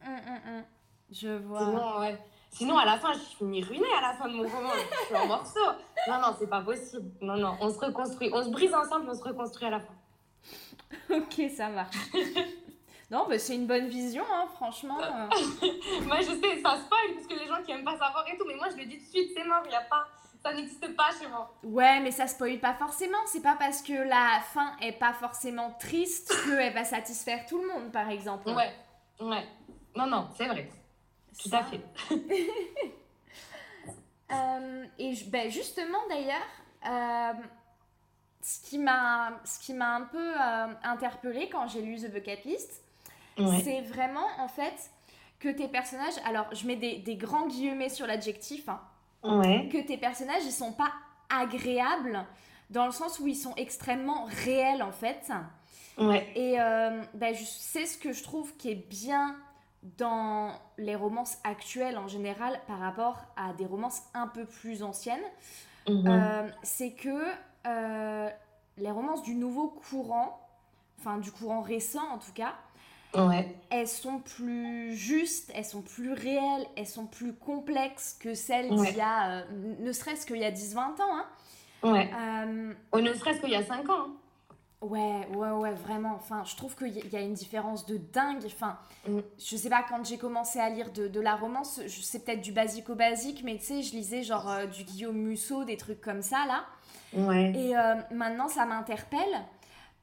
[0.06, 0.62] Hum, hum.
[1.10, 1.60] Je vois.
[1.60, 2.18] Sinon, ouais.
[2.50, 4.70] Sinon, à la fin, je finis ruinée à la fin de mon roman.
[4.74, 5.60] je suis en morceaux.
[6.06, 7.10] Non, non, c'est pas possible.
[7.20, 8.30] Non, non, on se reconstruit.
[8.32, 9.94] On se brise ensemble, on se reconstruit à la fin.
[11.16, 11.96] ok, ça marche.
[13.12, 14.98] Non, mais c'est une bonne vision, hein, franchement.
[14.98, 15.28] Euh.
[16.06, 18.44] moi, je sais, ça spoil, parce que les gens qui aiment pas savoir et tout,
[18.48, 20.06] mais moi, je le dis tout de suite, c'est mort, il y a pas...
[20.42, 21.54] Ça n'existe pas chez moi.
[21.62, 23.18] Ouais, mais ça spoil pas forcément.
[23.26, 27.68] C'est pas parce que la fin est pas forcément triste qu'elle va satisfaire tout le
[27.68, 28.48] monde, par exemple.
[28.48, 28.72] Ouais,
[29.20, 29.46] ouais.
[29.94, 30.70] Non, non, c'est vrai.
[31.38, 31.82] Tout à fait.
[34.32, 36.40] euh, et ben, justement, d'ailleurs,
[36.88, 37.34] euh,
[38.40, 42.81] ce qui m'a un peu euh, interpellée quand j'ai lu The Bucket List,
[43.36, 44.90] c'est vraiment en fait
[45.38, 48.80] que tes personnages, alors je mets des, des grands guillemets sur l'adjectif, hein,
[49.22, 50.92] que tes personnages ils sont pas
[51.28, 52.24] agréables
[52.70, 55.30] dans le sens où ils sont extrêmement réels en fait.
[55.98, 56.26] Ouais.
[56.34, 59.36] Et euh, ben, c'est ce que je trouve qui est bien
[59.98, 65.24] dans les romances actuelles en général par rapport à des romances un peu plus anciennes.
[65.88, 66.06] Mhm.
[66.06, 67.26] Euh, c'est que
[67.66, 68.30] euh,
[68.78, 70.40] les romances du nouveau courant,
[70.98, 72.54] enfin du courant récent en tout cas,
[73.14, 73.54] Ouais.
[73.70, 78.86] elles sont plus justes, elles sont plus réelles, elles sont plus complexes que celles Ouais.
[78.88, 79.42] d'il y a, euh,
[79.80, 81.16] ne serait-ce qu'il y a 10-20 ans.
[81.16, 81.26] Hein.
[81.82, 82.10] Ouais.
[82.14, 84.06] Euh, Ou ne serait-ce qu'il y a 5 ans.
[84.06, 84.12] hein.
[84.82, 86.14] ouais, ouais, ouais, vraiment.
[86.14, 88.42] Enfin, je trouve qu'il y a une différence de dingue.
[88.46, 89.18] Enfin, Mm.
[89.38, 92.52] je sais pas, quand j'ai commencé à lire de, de la romance, sais peut-être du
[92.52, 96.44] basico-basique, mais tu sais, je lisais genre euh, du Guillaume Musso, des trucs comme ça,
[96.46, 96.64] là.
[97.14, 97.52] Ouais.
[97.54, 99.42] Et euh, maintenant, ça m'interpelle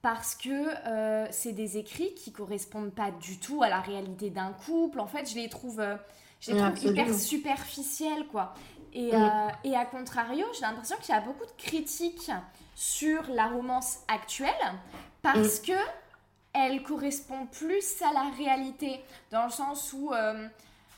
[0.02, 0.50] parce que
[0.88, 5.00] euh, c'est des écrits qui correspondent pas du tout à la réalité d'un couple.
[5.00, 5.96] En fait, je les trouve, euh,
[6.40, 7.02] je les trouve absolument.
[7.04, 8.54] hyper superficiels, quoi.
[8.94, 9.16] Et, Mm.
[9.16, 12.32] euh, et à contrario, j'ai l'impression qu'il y a beaucoup de critiques
[12.76, 14.54] sur la romance actuelle
[15.22, 15.74] parce que
[16.54, 20.48] elle correspond plus à la réalité, dans le sens où, euh,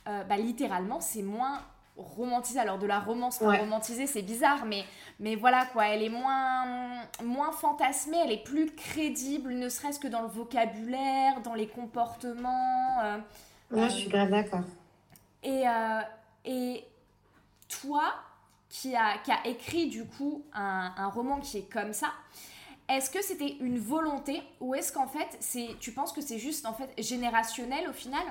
[0.06, 1.62] bah, littéralement, c'est moins
[1.98, 2.60] romantisé.
[2.60, 3.60] Alors de la romance Ouais.
[3.60, 4.86] romantiser, c'est bizarre, mais,
[5.20, 10.08] mais voilà quoi, elle est moins, moins fantasmée, elle est plus crédible, ne serait-ce que
[10.08, 13.00] dans le vocabulaire, dans les comportements.
[13.04, 13.18] euh,
[13.72, 14.62] Ouais, je suis grave d'accord.
[15.44, 16.02] et, euh,
[16.46, 16.86] et
[17.70, 18.14] toi,
[18.70, 22.08] qui a, qui a écrit du coup un, un roman qui est comme ça,
[22.90, 26.66] est-ce que c'était une volonté ou est-ce qu'en fait, c'est, tu penses que c'est juste
[26.66, 28.24] en fait générationnel au final?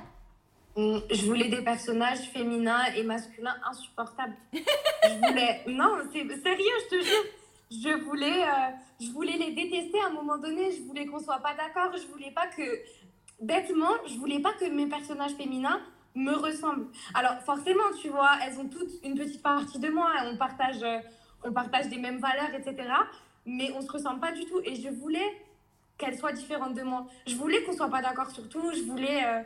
[0.76, 4.36] Je voulais des personnages féminins et masculins insupportables.
[4.52, 5.62] je voulais.
[5.66, 7.24] Non, c'est sérieux, je te jure.
[7.70, 10.70] Je voulais, euh, je voulais les détester à un moment donné.
[10.72, 11.92] Je voulais qu'on soit pas d'accord.
[11.96, 12.62] Je voulais pas que.
[13.40, 15.80] Bêtement, je voulais pas que mes personnages féminins
[16.14, 16.88] me ressemblent.
[17.14, 20.10] Alors, forcément, tu vois, elles ont toutes une petite partie de moi.
[20.24, 20.98] On partage, euh,
[21.44, 22.88] on partage des mêmes valeurs, etc.
[23.46, 24.60] Mais on se ressemble pas du tout.
[24.64, 25.42] Et je voulais
[25.98, 27.06] qu'elles soient différentes de moi.
[27.26, 28.70] Je voulais qu'on soit pas d'accord sur tout.
[28.72, 29.24] Je voulais.
[29.24, 29.42] euh,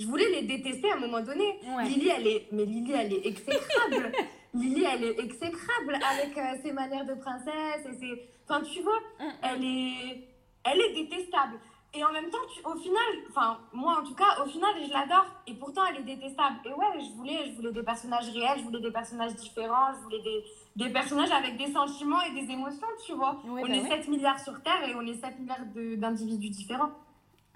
[0.00, 1.58] je voulais les détester à un moment donné.
[1.76, 1.84] Ouais.
[1.84, 4.12] Lily, elle est, mais Lily, elle est exécrable.
[4.54, 8.98] Lily, elle est exécrable avec euh, ses manières de princesse et ses, enfin, tu vois,
[9.20, 9.30] Mm.
[9.42, 10.28] elle est,
[10.64, 11.58] elle est détestable.
[11.92, 14.92] Et en même temps, tu- au final, enfin, moi en tout cas, au final, je
[14.92, 15.26] l'adore.
[15.48, 16.56] Et pourtant, elle est détestable.
[16.64, 20.02] Et ouais, je voulais, je voulais des personnages réels, je voulais des personnages différents, je
[20.04, 20.44] voulais des,
[20.76, 23.40] des personnages avec des sentiments et des émotions, tu vois.
[23.44, 23.88] Oui, on bah est oui.
[23.88, 26.92] 7 milliards sur Terre et on est 7 milliards d'individus différents.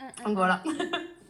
[0.01, 0.25] Mm, mm.
[0.27, 0.63] Donc voilà.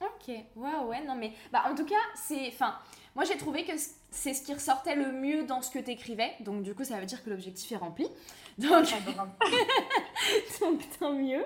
[0.00, 2.74] Ok, ouais, ouais, non mais, bah en tout cas, c'est, enfin,
[3.14, 3.72] moi j'ai trouvé que
[4.10, 7.06] c'est ce qui ressortait le mieux dans ce que t'écrivais, donc du coup ça veut
[7.06, 8.06] dire que l'objectif est rempli,
[8.58, 8.86] donc,
[10.60, 11.44] donc tant mieux.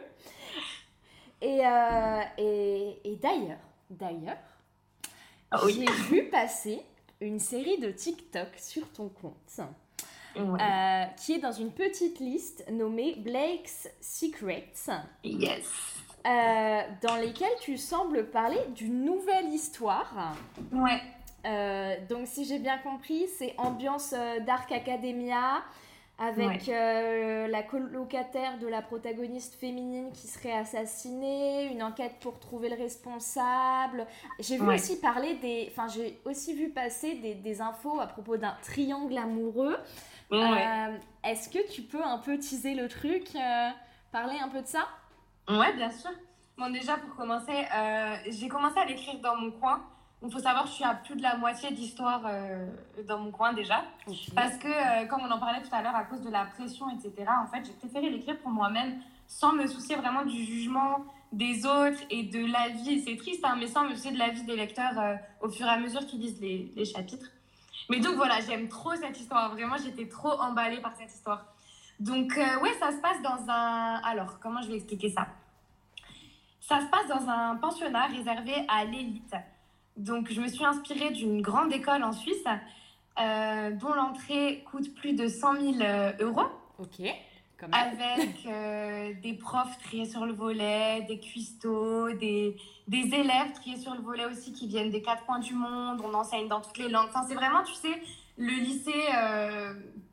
[1.41, 3.59] Et, euh, et, et d'ailleurs,
[3.91, 4.39] d'ailleurs,
[5.51, 5.75] Ah oui.
[5.87, 6.81] j'ai vu passer
[7.21, 9.61] une série de TikTok sur ton compte,
[10.37, 10.61] Ouais.
[10.61, 14.73] euh, qui est dans une petite liste nommée Blake's Secrets.
[15.23, 15.69] Yes.
[16.27, 20.35] Euh, dans lesquels tu sembles parler d'une nouvelle histoire.
[20.73, 21.01] Ouais.
[21.47, 25.63] Euh, donc, si j'ai bien compris, c'est ambiance euh, Dark Academia
[26.17, 32.69] avec euh, la colocataire de la protagoniste féminine qui serait assassinée, une enquête pour trouver
[32.69, 34.07] le responsable.
[34.39, 34.77] J'ai vu Ouais.
[34.77, 39.19] aussi parler des, enfin j'ai aussi vu passer des, des infos à propos d'un triangle
[39.19, 39.77] amoureux.
[40.31, 40.39] Ouais.
[40.41, 43.71] Euh, Est-ce que tu peux un peu teaser le truc, euh,
[44.13, 44.87] parler un peu de ça?
[45.49, 46.11] Ouais, bien sûr.
[46.57, 49.83] Bon, déjà, pour commencer, euh, j'ai commencé à l'écrire dans mon coin.
[50.23, 52.67] Il faut savoir que je suis à plus de la moitié d'histoire euh,
[53.07, 53.85] dans mon coin déjà.
[54.35, 56.87] Parce que, euh, comme on en parlait tout à l'heure, à cause de la pression,
[56.89, 61.67] etc., en fait, j'ai préféré l'écrire pour moi-même sans me soucier vraiment du jugement des
[61.67, 63.03] autres et de la vie.
[63.05, 65.71] C'est triste, hein, mais sans me soucier de la vie des lecteurs au fur et
[65.71, 67.27] à mesure qu'ils lisent les, les chapitres.
[67.91, 69.51] Mais donc voilà, j'aime trop cette histoire.
[69.51, 71.54] Vraiment, j'étais trop emballée par cette histoire.
[72.05, 74.01] Donc, euh, ouais, ça se passe dans un.
[74.05, 75.27] Alors, comment je vais expliquer ça?
[76.61, 79.35] Ça se passe dans un pensionnat réservé à l'élite.
[79.97, 82.45] Donc, je me suis inspirée d'une grande école en Suisse
[83.21, 86.47] euh, dont l'entrée coûte plus de 100 000 euh, euros,
[86.79, 87.01] Ok,
[87.59, 87.75] quand même.
[87.75, 93.95] avec euh, des profs triés sur le volet, des cuistots, des, des élèves triés sur
[93.95, 96.03] le volet aussi qui viennent des quatre coins du monde.
[96.05, 97.09] On enseigne dans toutes les langues.
[97.09, 98.03] Enfin, c'est vraiment, tu sais,
[98.37, 98.93] le lycée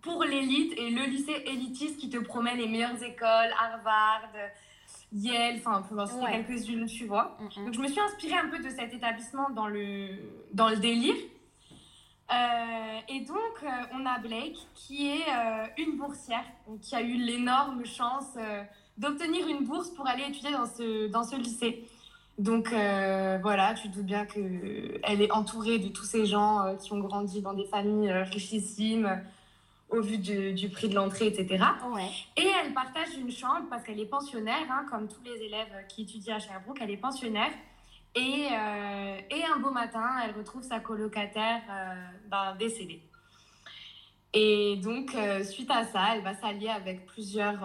[0.01, 4.29] pour l'élite et le lycée élitiste qui te promet les meilleures écoles, Harvard,
[5.13, 6.43] Yale, enfin, pour en citer Ouais.
[6.45, 7.37] quelques-unes, tu vois.
[7.39, 7.65] Mm, mm.
[7.65, 10.09] Donc je me suis inspirée un peu de cet établissement dans le,
[10.53, 11.15] dans le délire.
[12.31, 17.01] Euh, et donc euh, on a Blake qui est euh, une boursière donc, qui a
[17.01, 18.37] eu l'énorme chance
[18.97, 21.85] d'obtenir une bourse pour aller étudier dans ce, dans ce lycée.
[22.37, 26.99] Donc voilà, tu te doutes bien qu'elle est entourée de tous ces gens qui ont
[26.99, 29.21] grandi dans des familles richissimes,
[29.91, 31.63] au vu du, du prix de l'entrée, etc.
[31.93, 32.10] Ouais.
[32.38, 36.04] Et elle partage une chambre parce qu'elle est pensionnaire, hein, comme tous les élèves qui
[36.04, 37.51] étudient à Sherbrooke, elle est pensionnaire.
[38.15, 41.93] Et, euh, et un beau matin, elle retrouve sa colocataire euh,
[42.30, 43.01] ben, décédée.
[44.34, 47.60] Et donc, euh, suite à ça, elle va s'allier avec plusieurs,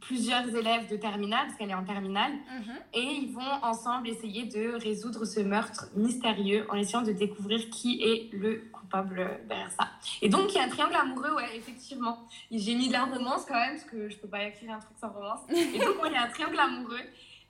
[0.00, 2.74] plusieurs élèves de terminale, parce qu'elle est en terminale, Mhm.
[2.94, 8.02] et ils vont ensemble essayer de résoudre ce meurtre mystérieux en essayant de découvrir qui
[8.02, 9.88] est le coupable derrière ça.
[10.22, 12.18] Et donc, il y a un triangle amoureux, ouais, effectivement.
[12.50, 14.96] J'ai mis de la romance quand même, parce que je peux pas écrire un truc
[15.00, 15.40] sans romance.
[15.50, 17.00] Et donc, il y a un triangle amoureux.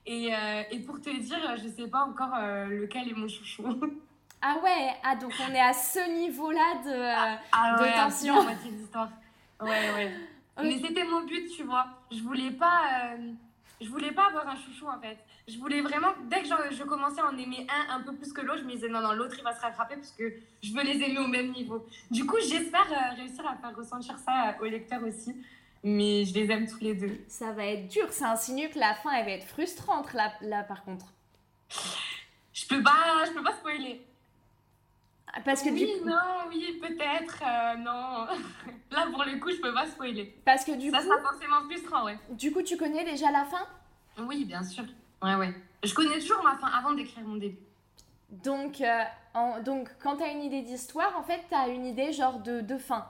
[0.06, 3.64] Et, euh, et pour te dire, je sais pas encore euh, lequel est mon chouchou.
[4.42, 6.90] Ah ouais, ah donc on est à ce niveau-là de...
[6.90, 8.36] euh, Ah De ouais, tension.
[9.62, 10.12] Ouais.
[10.62, 11.86] Mais c'était mon but, tu vois.
[12.12, 12.82] Je voulais pas,
[13.16, 13.32] euh,
[13.80, 15.18] je voulais pas avoir un chouchou en fait.
[15.48, 18.32] Je voulais vraiment, dès que genre, je commençais à en aimer un un peu plus
[18.32, 20.72] que l'autre, je me disais non, non, l'autre il va se rattraper parce que je
[20.72, 21.86] veux les aimer au même niveau.
[22.10, 25.34] Du coup, j'espère euh, réussir à faire ressentir ça euh, au lecteur aussi.
[25.84, 27.18] Mais je les aime tous les deux.
[27.28, 30.62] Ça va être dur, ça insinue que la fin elle va être frustrante là, là
[30.64, 31.06] par contre.
[32.52, 34.02] Je peux pas, je peux pas spoiler.
[35.44, 36.16] Parce que, oui, du, non,
[36.48, 38.26] oui, peut-être, euh, non.
[38.90, 40.34] Là, pour le coup, je peux pas spoiler.
[40.44, 42.18] parce que du, Ça coup, sera forcément frustrant, ouais.
[42.30, 43.66] du coup, tu connais déjà la fin?
[44.18, 44.84] Oui, bien sûr.
[45.22, 45.54] Ouais, ouais.
[45.84, 47.58] Je connais toujours ma fin avant d'écrire mon début.
[48.30, 49.02] donc, euh,
[49.34, 52.78] en- donc, quand t'as une idée d'histoire, en fait, t'as une idée genre de, de
[52.78, 53.06] fin.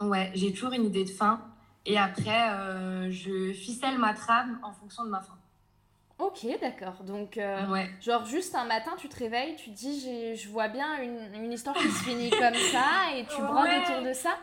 [0.00, 1.40] Ouais, j'ai toujours une idée de fin.
[1.84, 5.34] Et après, euh, je ficelle ma trame en fonction de ma fin.
[6.18, 7.02] Ok, d'accord.
[7.04, 7.90] Donc, euh, Ouais.
[8.00, 11.52] genre, juste un matin, tu te réveilles, tu te dis, je vois bien une, une
[11.52, 13.82] histoire qui se finit comme ça, et tu brodes Ouais.
[13.82, 14.38] autour de ça.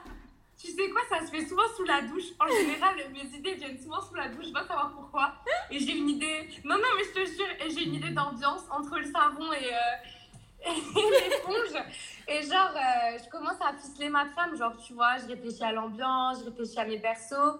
[0.59, 2.25] Tu sais quoi, ça se fait souvent sous la douche.
[2.39, 5.33] En général, mes idées viennent souvent sous la douche, je vais savoir pourquoi.
[5.71, 6.47] Et j'ai une idée.
[6.63, 9.73] Non, non, mais je te jure, et j'ai une idée d'ambiance entre le savon et,
[9.73, 10.63] euh,
[10.95, 11.83] l'éponge.
[12.27, 14.55] Et genre, euh, je commence à ficeler ma trame.
[14.55, 17.57] Genre, tu vois, je réfléchis à l'ambiance, je réfléchis à mes persos.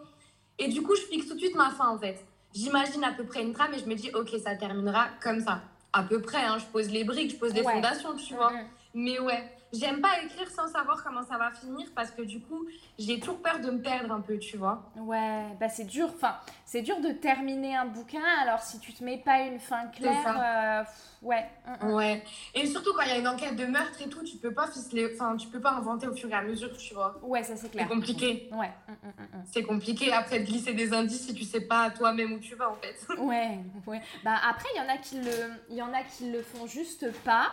[0.60, 2.24] Et du coup, je fixe tout de suite ma fin en fait.
[2.54, 5.62] J'imagine à peu près une trame et je me dis, ok, ça terminera comme ça.
[5.92, 7.74] À peu près, hein, je pose les briques, je pose les Ouais.
[7.74, 8.52] fondations, tu vois.
[8.52, 8.66] Mhm.
[8.96, 12.64] Mais ouais, j'aime pas écrire sans savoir comment ça va finir parce que du coup,
[13.00, 14.92] j'ai toujours peur de me perdre un peu, tu vois.
[14.96, 16.10] Ouais, bah c'est dur.
[16.14, 18.22] Enfin, c'est dur de terminer un bouquin.
[18.42, 21.50] Alors si tu te mets pas une fin claire, euh, pff, ouais.
[21.66, 21.94] mm, mm.
[21.94, 22.24] Ouais.
[22.54, 24.68] Et surtout quand il y a une enquête de meurtre et tout, tu peux pas
[24.68, 27.18] ficeler, enfin, tu peux pas inventer au fur et à mesure, tu vois.
[27.24, 27.88] Ouais, ça c'est C'est clair.
[27.90, 28.50] compliqué.
[28.54, 28.72] Ouais.
[28.88, 29.44] mm, mm.
[29.52, 32.70] C'est compliqué après de glisser des indices si tu sais pas toi-même où tu vas
[32.70, 32.96] en fait.
[33.18, 34.02] Ouais, ouais.
[34.24, 35.32] Bah après, il y en a qui le,
[35.72, 37.48] il y en a qui le font juste pas.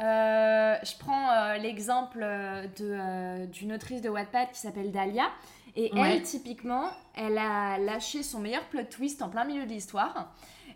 [0.00, 5.30] Euh, je prends euh, l'exemple euh, de, d'une autrice de Wattpad qui s'appelle Dahlia.
[5.76, 6.16] Et Ouais.
[6.16, 10.32] elle, typiquement, elle a lâché son meilleur plot twist en plein milieu de l'histoire.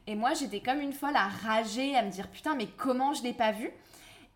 [0.06, 3.22] Et moi, j'étais comme une folle à rager, à me dire putain, mais comment je
[3.22, 3.70] l'ai pas vu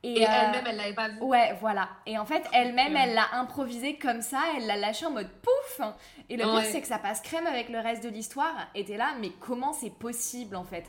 [0.02, 1.20] Et elle-même, elle l'avait pas vu.
[1.20, 1.88] Ouais, voilà.
[2.06, 3.00] Et en fait, elle-même, Ouais.
[3.04, 5.86] elle l'a improvisé comme ça, elle l'a lâché en mode pouf.
[6.28, 6.64] Et le pire, Ouais.
[6.64, 8.54] c'est que ça passe crème avec le reste de l'histoire.
[8.74, 10.84] Et t'es là, mais comment c'est possible en fait?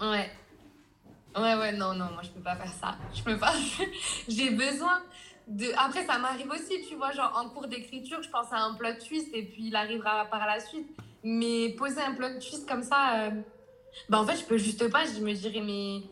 [0.00, 0.28] Ouais.
[1.36, 2.96] Ouais, ouais, non, non, moi je peux pas faire ça.
[3.14, 3.52] Je peux pas.
[4.28, 5.02] J'ai besoin
[5.46, 5.66] de.
[5.76, 8.94] Après, ça m'arrive aussi, tu vois, genre en cours d'écriture, je pense à un plot
[9.06, 10.88] twist et puis il arrivera par la suite.
[11.22, 13.30] Mais poser un plot twist comme ça, euh,
[14.08, 15.04] bah en fait, je peux juste pas.
[15.04, 16.02] Je me dirais, mais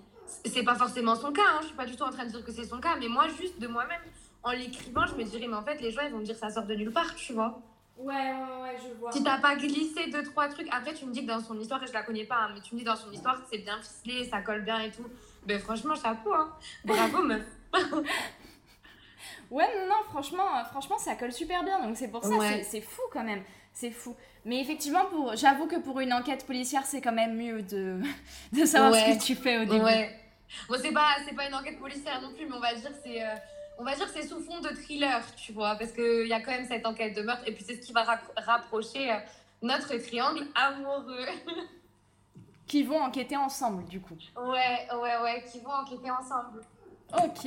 [0.44, 1.58] c'est pas forcément son cas, hein.
[1.62, 3.26] je suis pas du tout en train de dire que c'est son cas, mais moi,
[3.40, 4.00] juste de moi-même,
[4.42, 6.50] en l'écrivant, je me dirais, mais en fait, les gens ils vont me dire ça
[6.50, 7.60] sort de nulle part, tu vois.
[7.98, 9.10] Ouais, ouais, ouais, je vois.
[9.10, 11.82] Si t'as pas glissé deux, trois trucs, après tu me dis que dans son histoire,
[11.82, 13.58] et je la connais pas, hein, mais tu me dis dans son histoire que c'est
[13.58, 15.06] bien ficelé, ça colle bien et tout.
[15.46, 16.52] Ben franchement, chapeau, hein.
[16.84, 17.42] Bravo, meuf.
[19.50, 21.80] Ouais, non, non, franchement, euh, franchement, ça colle super bien.
[21.82, 22.58] Donc c'est pour ça, Ouais.
[22.64, 23.42] c'est- c'est fou quand même.
[23.72, 24.16] C'est fou.
[24.44, 28.00] Mais effectivement, pour, j'avoue que pour une enquête policière, c'est quand même mieux de,
[28.52, 29.84] de savoir ce que tu fais au début.
[29.84, 30.18] Ouais.
[30.68, 32.96] Bon, c'est pas, c'est pas une enquête policière non plus, mais on va dire que
[33.04, 33.22] c'est.
[33.22, 33.34] euh,
[33.78, 36.40] on va dire que c'est sous fond de thriller, tu vois, parce qu'il y a
[36.40, 38.04] quand même cette enquête de meurtre, et puis c'est ce qui va
[38.36, 39.16] rapprocher euh,
[39.62, 41.26] notre triangle amoureux.
[42.66, 44.16] Qui vont enquêter ensemble, du coup.
[44.36, 46.62] ouais, ouais, ouais, qui vont enquêter ensemble.
[47.12, 47.46] Ok,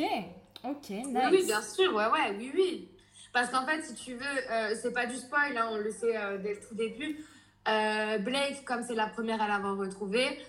[0.63, 1.05] ok, nice.
[1.13, 2.89] Oui, oui, bien sûr, ouais, ouais, oui, oui.
[3.33, 6.15] Parce qu'en fait, si tu veux, euh, c'est pas du spoil, hein, on le sait
[6.15, 7.25] euh, dès le tout début.
[7.67, 10.39] Euh, Blake, comme c'est la première à l'avoir retrouvée,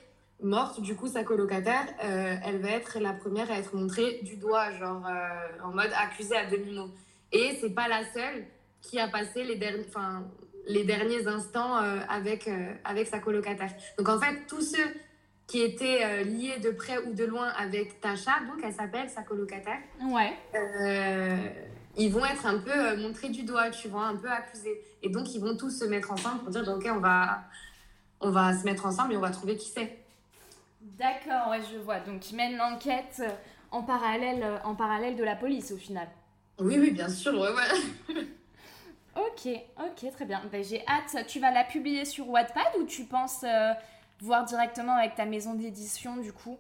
[0.43, 4.37] morte, du coup, sa colocataire, euh, elle va être la première à être montrée du
[4.37, 6.91] doigt, genre euh, en mode accusée à demi-mot.
[7.33, 8.45] Et c'est pas la seule
[8.81, 10.25] qui a passé les, derniers, enfin,
[10.67, 12.49] les derniers instants euh, avec,
[12.85, 13.71] avec sa colocataire.
[13.99, 14.95] Donc en fait, tous ceux
[15.47, 19.81] qui étaient liés de près ou de loin avec Tasha, donc elle s'appelle sa colocataire,
[20.01, 20.33] Ouais.
[21.97, 24.81] ils vont être un peu montrés du doigt, tu vois, un peu accusés.
[25.03, 27.43] Et donc, ils vont tous se mettre ensemble pour dire, ok, on va,
[28.21, 30.00] on va se mettre ensemble et on va trouver qui c'est.
[31.01, 32.01] D'accord, ouais, je vois.
[32.01, 33.29] Donc ils mènent l'enquête euh,
[33.71, 36.07] en parallèle, euh, en parallèle de la police au final.
[36.59, 38.17] Oui, oui, bien sûr, ouais, ouais.
[39.17, 39.49] Ok, Ok,
[40.05, 40.43] ok, très bien.
[40.53, 41.27] Ben, J'ai hâte.
[41.27, 43.73] Tu vas la publier sur Wattpad ou tu penses euh,
[44.21, 46.59] voir directement avec ta maison d'édition du coup?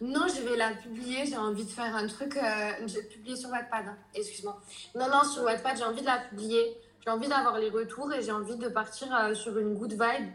[0.00, 1.26] Non, je vais la publier.
[1.26, 2.36] J'ai envie de faire un truc.
[2.36, 3.88] Euh, je vais publier sur Wattpad.
[3.88, 3.96] hein.
[4.14, 4.58] Excuse-moi.
[4.94, 6.76] Non, non, sur Wattpad, j'ai envie de la publier.
[7.04, 10.30] J'ai envie d'avoir les retours et j'ai envie de partir euh, sur une good vibe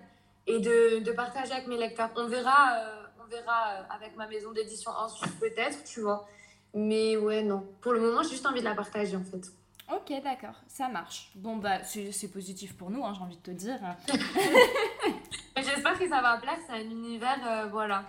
[0.48, 2.10] et de, de partager avec mes lecteurs.
[2.16, 6.28] On verra, euh, on verra euh, avec ma maison d'édition ensuite, peut-être, tu vois.
[6.74, 7.66] Mais ouais, non.
[7.82, 9.52] Pour le moment, j'ai juste envie de la partager en fait.
[9.94, 11.32] Ok, d'accord, ça marche.
[11.36, 13.80] Bon, bah, c'est positif pour nous, hein, j'ai envie de te dire.
[15.58, 16.58] J'espère que ça va plaire.
[16.66, 18.04] C'est un univers, euh, voilà.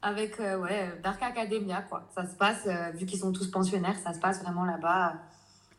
[0.00, 2.08] Avec, euh, ouais, Dark Academia, quoi.
[2.14, 5.14] Ça se passe, euh, vu qu'ils sont tous pensionnaires, ça se passe vraiment là-bas.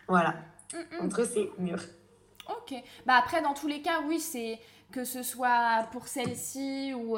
[0.08, 0.36] voilà.
[0.72, 1.06] Mm, mm.
[1.06, 1.84] Entre ces murs.
[2.50, 2.76] Ok.
[3.06, 4.60] Bah après, dans tous les cas, oui, c'est
[4.92, 7.18] que ce soit pour celle-ci ou,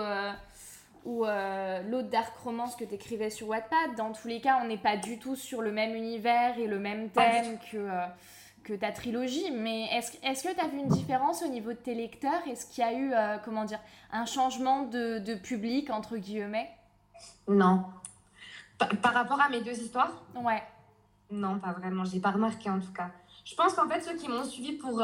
[1.05, 4.67] ou euh, l'autre Dark Romance que tu écrivais sur Wattpad, dans tous les cas, on
[4.67, 8.05] n'est pas du tout sur le même univers et le même thème que, euh,
[8.63, 9.51] que ta trilogie.
[9.51, 12.41] Mais est-ce est que tu as vu une différence au niveau de tes lecteurs?
[12.49, 13.79] Est-ce qu'il y a eu, euh, comment dire,
[14.11, 16.71] un changement de, de public, entre guillemets?
[17.47, 17.85] Non.
[18.77, 20.11] Pa- par rapport à mes deux histoires?
[20.35, 20.63] Ouais.
[21.31, 22.03] Non, pas vraiment.
[22.03, 23.09] J'ai pas remarqué en tout cas.
[23.45, 25.01] Je pense qu'en fait, ceux qui m'ont suivi pour,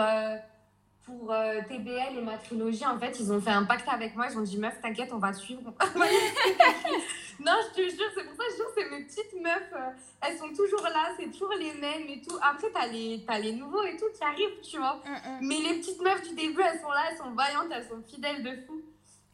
[1.17, 4.27] pour euh, TBL et ma trilogie, en fait, ils ont fait un pacte avec moi.
[4.29, 5.61] Ils ont dit Meuf, t'inquiète, on va suivre.
[7.39, 9.73] non, je te jure, c'est pour ça que je jure, c'est mes petites meufs.
[9.73, 12.37] euh, elles sont toujours là, c'est toujours les mêmes et tout.
[12.41, 15.01] Après, t'as les, t'as les nouveaux et tout qui arrivent, tu vois.
[15.05, 15.47] Mm, mm.
[15.47, 18.43] Mais les petites meufs du début, elles sont là, elles sont vaillantes, elles sont fidèles
[18.43, 18.81] de fou.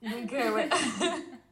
[0.01, 0.69] Donc, euh, ouais.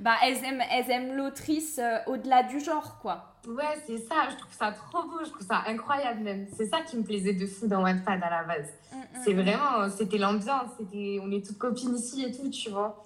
[0.00, 3.34] Bah, elles aiment, elles aiment l'autrice euh, au-delà du genre, quoi.
[3.46, 6.46] Ouais, c'est ça, je trouve ça trop beau, je trouve ça incroyable même.
[6.56, 8.68] C'est ça qui me plaisait de fou dans Wattpad à la base.
[8.92, 9.40] Mm, mm, C'est mm.
[9.40, 13.04] vraiment, c'était l'ambiance, c'était, on est toutes copines ici et tout, tu vois.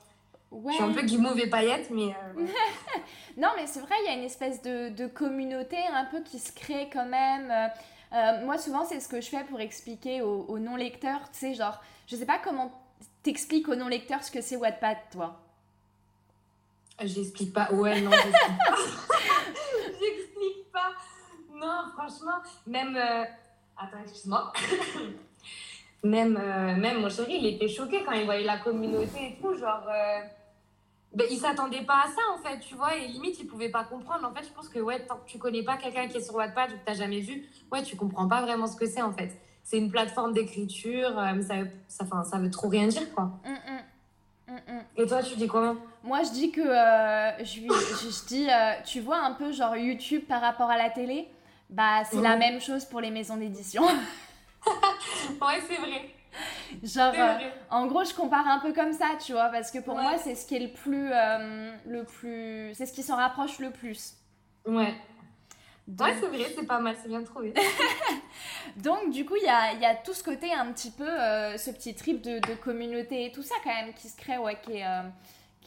[0.51, 0.73] Ouais.
[0.73, 2.47] Je suis un peu guimauve et paillettes, mais euh.
[3.37, 6.39] Non, mais c'est vrai, il y a une espèce de, de communauté un peu qui
[6.39, 7.51] se crée quand même.
[7.51, 7.69] Euh,
[8.15, 11.31] euh, moi, souvent, c'est ce que je fais pour expliquer aux, aux non-lecteurs.
[11.33, 12.73] Tu sais, genre, je sais pas comment
[13.23, 15.41] t'expliques aux non-lecteurs ce que c'est Wattpad, toi.
[17.03, 17.71] J'explique pas.
[17.73, 18.75] Ouais, non, j'explique pas.
[20.01, 20.93] j'explique pas.
[21.55, 22.97] Non, franchement, même.
[22.97, 23.25] euh,
[23.77, 24.53] Attends, excuse-moi.
[26.05, 29.55] même, euh, même mon chéri, il était choqué quand il voyait la communauté et tout,
[29.57, 29.85] genre.
[29.89, 30.21] euh,
[31.15, 33.85] Ben, il s'attendait pas à ça en fait, tu vois, et limite il pouvait pas
[33.85, 34.27] comprendre.
[34.29, 36.35] En fait, je pense que ouais, tant que tu connais pas quelqu'un qui est sur
[36.35, 39.13] Wattpad ou que t'as jamais vu, ouais, tu comprends pas vraiment ce que c'est en
[39.13, 39.31] fait.
[39.63, 41.55] C'est une plateforme d'écriture, euh, mais ça,
[41.89, 43.25] ça, enfin, ça veut trop rien dire quoi.
[43.47, 43.79] Hum, hum.
[44.49, 44.83] Hum, hum.
[44.97, 45.77] Et toi, tu dis comment
[46.09, 46.61] Moi, je dis que.
[46.63, 50.71] euh, je, lui- je, je dis, euh, tu vois un peu genre YouTube par rapport
[50.71, 51.29] à la télé?
[51.69, 53.83] Bah, c'est la même chose pour les maisons d'édition.
[55.41, 56.11] Ouais, c'est vrai.
[56.83, 57.15] genre.
[57.17, 57.49] Euh.
[57.71, 60.03] En gros, je compare un peu comme ça, tu vois, parce que pour Ouais.
[60.03, 63.59] moi, c'est ce qui est le plus, euh, le plus, c'est ce qui s'en rapproche
[63.61, 64.15] le plus.
[64.67, 64.95] Ouais.
[65.87, 67.55] Donc, Ouais, c'est vrai, c'est pas mal, c'est bien trouvé.
[68.77, 71.09] donc, du coup, il y a, il y a tout ce côté un petit peu,
[71.09, 74.37] euh, ce petit trip de, de communauté et tout ça quand même qui se crée,
[74.39, 75.03] ouais, qui est, euh,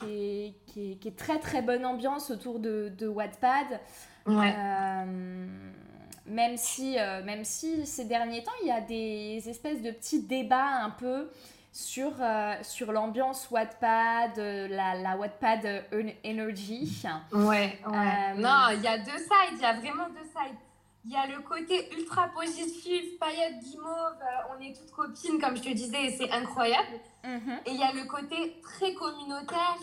[0.01, 3.79] qui est, qui est- qui est très très bonne ambiance autour de, de Wattpad.
[4.27, 4.53] Ouais.
[4.57, 5.47] Euh,
[6.27, 10.21] même si, euh, même si ces derniers temps, il y a des espèces de petits
[10.23, 11.29] débats un peu
[11.73, 17.03] sur, euh, sur l'ambiance Wattpad, la, la Wattpad en- Energy.
[17.31, 18.33] Ouais, ouais.
[18.37, 20.57] Non, il y a deux sides, il y a vraiment deux sides.
[21.03, 23.87] Il y a le côté ultra positif, paillettes, guimauve,
[24.21, 26.99] euh, on est toutes copines, comme je te disais, et c'est incroyable.
[27.23, 27.59] Mhm.
[27.65, 29.77] Et il y a le côté très communautaire,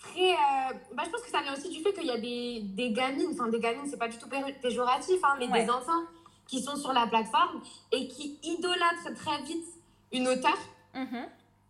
[0.00, 0.32] très.
[0.32, 2.90] euh, Bah, je pense que ça vient aussi du fait qu'il y a des, des
[2.90, 5.64] gamines, enfin des gamines, c'est pas du tout pé- péjoratif, hein, mais Ouais.
[5.64, 6.02] des enfants
[6.48, 9.66] qui sont sur la plateforme et qui idolâtrent très vite
[10.12, 10.58] une auteure
[10.94, 11.26] Mhm.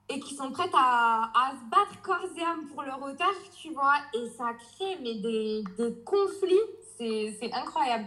[0.08, 3.70] et qui sont prêtes à, à se battre corps et âme pour leur auteur, tu
[3.74, 6.56] vois, et ça crée mais des, des conflits,
[6.96, 8.06] c'est incroyable.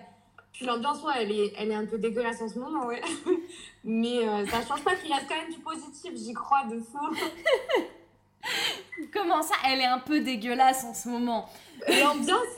[0.53, 3.01] Puis l'ambiance, ouais, elle est, elle est un peu dégueulasse en ce moment, ouais.
[3.83, 6.99] Mais euh, ça change pas qu'il reste quand même du positif, j'y crois de fou.
[9.13, 11.49] Comment ça, elle est un peu dégueulasse en ce moment?
[11.87, 12.57] L'ambiance,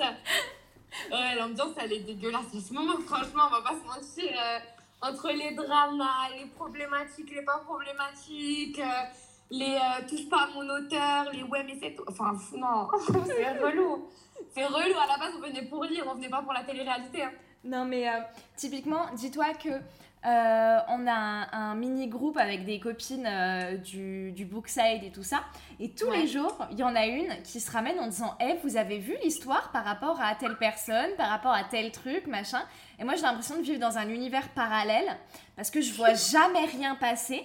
[1.12, 4.32] ouais, l'ambiance, elle est dégueulasse en ce moment, franchement, on va pas se mentir.
[4.38, 4.60] euh,
[5.02, 9.04] entre les dramas, les problématiques, les pas problématiques, euh,
[9.52, 11.96] les euh, touche pas à mon auteur, les ouais, mais c'est.
[12.08, 12.88] Enfin, non,
[13.28, 14.08] c'est relou.
[14.54, 17.24] C'est relou, à la base, on venait pour lire, on venait pas pour la télé-réalité.
[17.24, 17.32] hein.
[17.64, 18.14] Non, mais euh,
[18.56, 24.46] typiquement, dis-toi que euh, on a un, un mini-groupe avec des copines euh, du, du
[24.46, 25.44] Bookside et tout ça.
[25.80, 26.20] Et tous Ouais.
[26.22, 29.00] les jours, il y en a une qui se ramène en disant Eh, vous avez
[29.00, 32.62] vu l'histoire par rapport à telle personne, par rapport à tel truc, machin.
[33.00, 35.18] Et moi, j'ai l'impression de vivre dans un univers parallèle
[35.56, 37.44] parce que je vois jamais rien passer.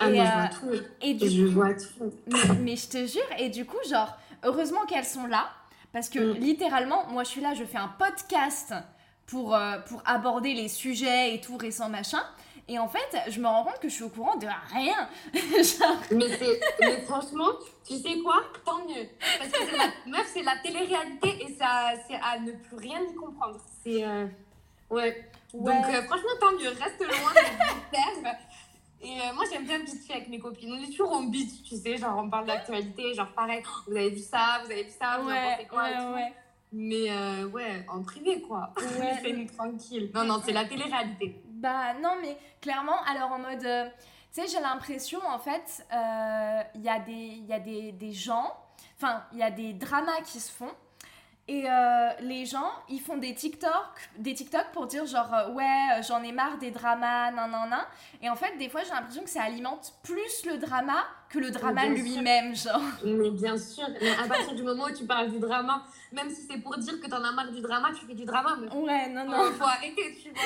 [0.00, 0.82] Ah, et, moi, je vois tout.
[1.00, 2.12] et du Je vois tout.
[2.26, 5.48] mais, mais je te jure, et du coup, genre, heureusement qu'elles sont là,
[5.92, 6.32] parce que Mm.
[6.40, 8.74] littéralement, moi je suis là, je fais un podcast
[9.26, 12.22] pour, euh, pour aborder les sujets et tout récent machin,
[12.68, 15.08] Et en fait, je me rends compte que je suis au courant de rien.
[16.10, 17.50] mais, mais franchement,
[17.86, 18.42] tu sais quoi?
[18.64, 19.06] Tant mieux.
[19.38, 20.10] Parce que la...
[20.10, 23.60] meuf, c'est la télé-réalité et ça, c'est à ne plus rien y comprendre.
[23.82, 24.02] C'est.
[24.02, 24.26] Euh,
[24.90, 25.30] ouais.
[25.52, 26.70] Donc, euh, franchement, tant mieux.
[26.70, 28.34] Reste loin de terre.
[29.04, 30.72] Et euh, moi, j'aime bien bitcher avec mes copines.
[30.72, 34.08] On est toujours en bitch, tu sais, genre on parle d'actualité, genre pareil, vous avez
[34.08, 36.32] vu ça, vous avez vu ça, vous pensé quoi ouais, ouais.
[36.76, 38.74] Mais euh, ouais, en privé, quoi.
[38.98, 39.20] Ouais.
[39.22, 40.10] c'est tranquille.
[40.12, 41.40] Non, non, c'est la télé-réalité.
[41.48, 43.64] Bah non, mais clairement, alors en mode...
[43.64, 43.88] Euh,
[44.34, 45.86] tu sais, j'ai l'impression, en fait,
[46.74, 47.12] il y a, des,
[47.46, 48.52] y a des, des gens,
[48.96, 50.72] enfin, il y a des dramas qui se font
[51.46, 53.70] et euh, les gens, ils font des TikTok,
[54.16, 57.80] des TikTok pour dire genre euh, ouais, j'en ai marre des dramas, nan nan nan.
[58.22, 61.50] Et en fait, des fois, j'ai l'impression que ça alimente plus le drama que le
[61.50, 62.80] drama lui-même, genre.
[63.04, 66.46] Mais bien sûr, mais à partir du moment où tu parles du drama, même si
[66.48, 68.56] c'est pour dire que t'en as marre du drama, tu fais du drama.
[68.58, 68.74] Mais...
[68.74, 69.52] Ouais, non, non.
[69.52, 70.40] faut arrêter, tu vois.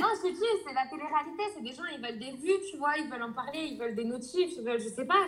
[0.00, 2.78] non, je te dis, c'est la télé-réalité, c'est des gens, ils veulent des vues, tu
[2.78, 5.26] vois, ils veulent en parler, ils veulent des notifs, ils veulent, je sais pas.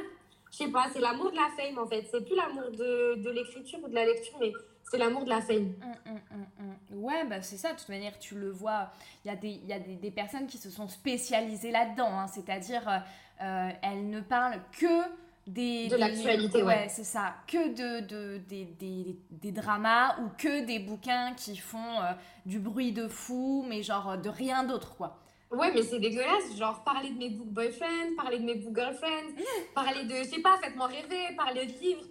[0.51, 2.09] Je sais pas, c'est l'amour de la fame en fait.
[2.11, 4.53] C'est plus l'amour de, de l'écriture ou de la lecture, mais
[4.91, 5.73] c'est l'amour de la fame.
[5.83, 5.95] Hum,
[6.33, 8.91] hum, hum, ouais, bah c'est ça, de toute manière, tu le vois.
[9.25, 12.27] Il y a des, y a des, des personnes qui se sont spécialisées là-dedans, hein,
[12.27, 12.99] c'est-à-dire euh,
[13.43, 15.03] euh, elles ne parlent que
[15.47, 15.87] des.
[15.87, 16.89] De l'actualité, ouais.
[16.89, 17.37] c'est ça.
[17.47, 22.13] Que de, de, des, des, des, dramas ou que des bouquins qui font euh,
[22.45, 25.19] du bruit de fou, mais genre de rien d'autre, quoi.
[25.53, 26.57] Ouais, mais c'est dégueulasse.
[26.57, 29.35] Genre, parler de mes book boyfriends, parler de mes book girlfriends,
[29.75, 32.07] parler de, je sais pas, faites-moi rêver, parler de livres.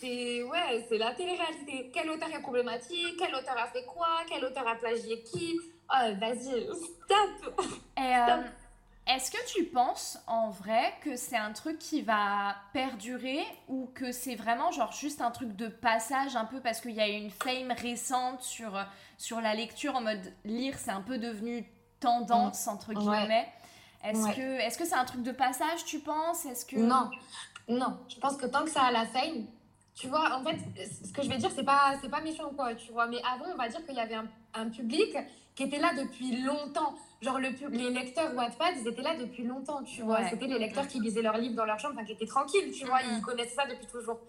[0.00, 1.90] C'est ouais, c'est la télé-réalité.
[1.92, 3.16] Quel auteur est problématique?
[3.18, 4.08] Quel auteur a fait quoi?
[4.28, 5.58] Quel auteur a plagié qui?
[5.90, 6.66] Oh, vas-y,
[7.04, 7.60] stop,
[7.98, 8.42] euh,
[9.06, 14.10] Est-ce que tu penses en vrai que c'est un truc qui va perdurer ou que
[14.10, 17.30] c'est vraiment genre juste un truc de passage un peu parce qu'il y a une
[17.30, 18.84] fame récente sur,
[19.16, 21.64] sur la lecture en mode lire c'est un peu devenu
[22.00, 23.48] tendance entre guillemets.
[24.04, 26.44] Est-ce que est-ce que c'est un truc de passage tu penses?
[26.44, 27.10] Est-ce que Non.
[27.68, 29.44] Non, je pense que tant que ça a la fame,
[29.96, 30.58] tu vois, en fait,
[31.02, 33.06] ce que je vais dire, c'est pas, c'est pas méchant quoi, tu vois.
[33.06, 35.16] Mais avant, on va dire qu'il y avait un, un, public
[35.54, 36.94] qui était là depuis longtemps.
[37.22, 40.28] Genre, le, les lecteurs Wattpad, ils étaient là depuis longtemps, tu vois.
[40.28, 42.84] C'était les lecteurs qui lisaient leurs livres dans leur chambre, enfin, qui étaient tranquilles, tu
[42.84, 42.98] vois.
[43.10, 44.20] Ils connaissaient ça depuis toujours.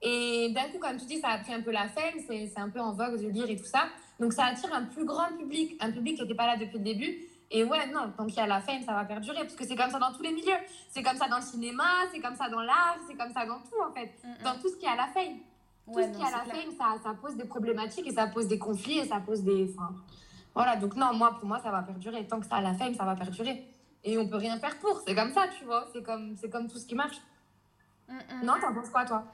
[0.00, 2.70] Et d'un coup, comme tu dis, ça a pris un peu la fame, c'est un
[2.70, 3.88] peu en vogue de lire et tout ça.
[4.18, 6.84] Donc, ça attire un plus grand public, un public qui n'était pas là depuis le
[6.84, 7.18] début.
[7.50, 9.40] Et ouais, non, tant qu'il y a la fame, ça va perdurer.
[9.40, 10.56] Parce que c'est comme ça dans tous les milieux.
[10.90, 13.60] C'est comme ça dans le cinéma, c'est comme ça dans l'art, c'est comme ça dans
[13.60, 14.12] tout, en fait.
[14.24, 14.44] Mm, mm.
[14.44, 15.38] Dans tout ce qui a la fame.
[15.86, 18.58] Tout ce qui a la fame, ça, ça, pose des problématiques et ça pose des
[18.58, 19.72] conflits et ça pose des.
[19.72, 19.94] Enfin,
[20.54, 22.26] voilà, donc non, moi, pour moi, ça va perdurer.
[22.26, 23.64] Tant que ça a la fame, ça va perdurer.
[24.02, 25.00] Et on peut rien faire pour.
[25.06, 25.86] C'est comme ça, tu vois.
[25.92, 27.20] C'est comme, comme tout ce qui marche.
[28.08, 29.24] Mm, non, t'en penses quoi, toi?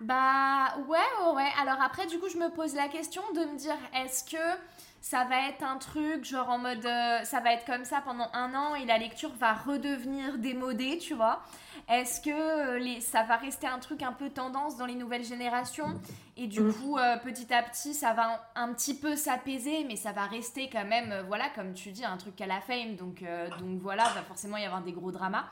[0.00, 1.50] Bah, ouais, ouais.
[1.60, 4.58] Alors après, du coup, je me pose la question de me dire, est-ce que
[5.02, 8.30] ça va être un truc genre en mode euh, ça va être comme ça pendant
[8.32, 11.42] un an et la lecture va redevenir démodée, tu vois.
[11.88, 15.24] Est-ce que euh, les, ça va rester un truc un peu tendance dans les nouvelles
[15.24, 16.00] générations
[16.36, 16.74] et du mm.
[16.74, 20.70] coup euh, petit à petit ça va un, petit peu s'apaiser mais ça va rester
[20.70, 23.24] quand même voilà comme tu dis un truc à la fame donc
[23.58, 25.46] donc voilà va forcément y avoir des gros dramas.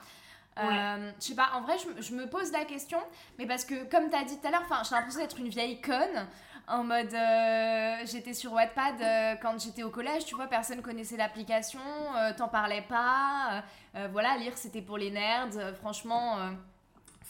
[0.56, 2.98] je sais pas, en vrai, je, je, me pose la question,
[3.38, 5.80] mais parce que, comme tu as dit tout à l'heure, j'ai l'impression d'être une vieille
[5.80, 6.26] conne
[6.68, 11.16] en mode euh, j'étais sur Wattpad euh, quand j'étais au collège, tu vois, personne connaissait
[11.16, 11.80] l'application,
[12.16, 13.64] euh, t'en parlais pas,
[14.12, 16.36] voilà, lire c'était pour les nerds, franchement,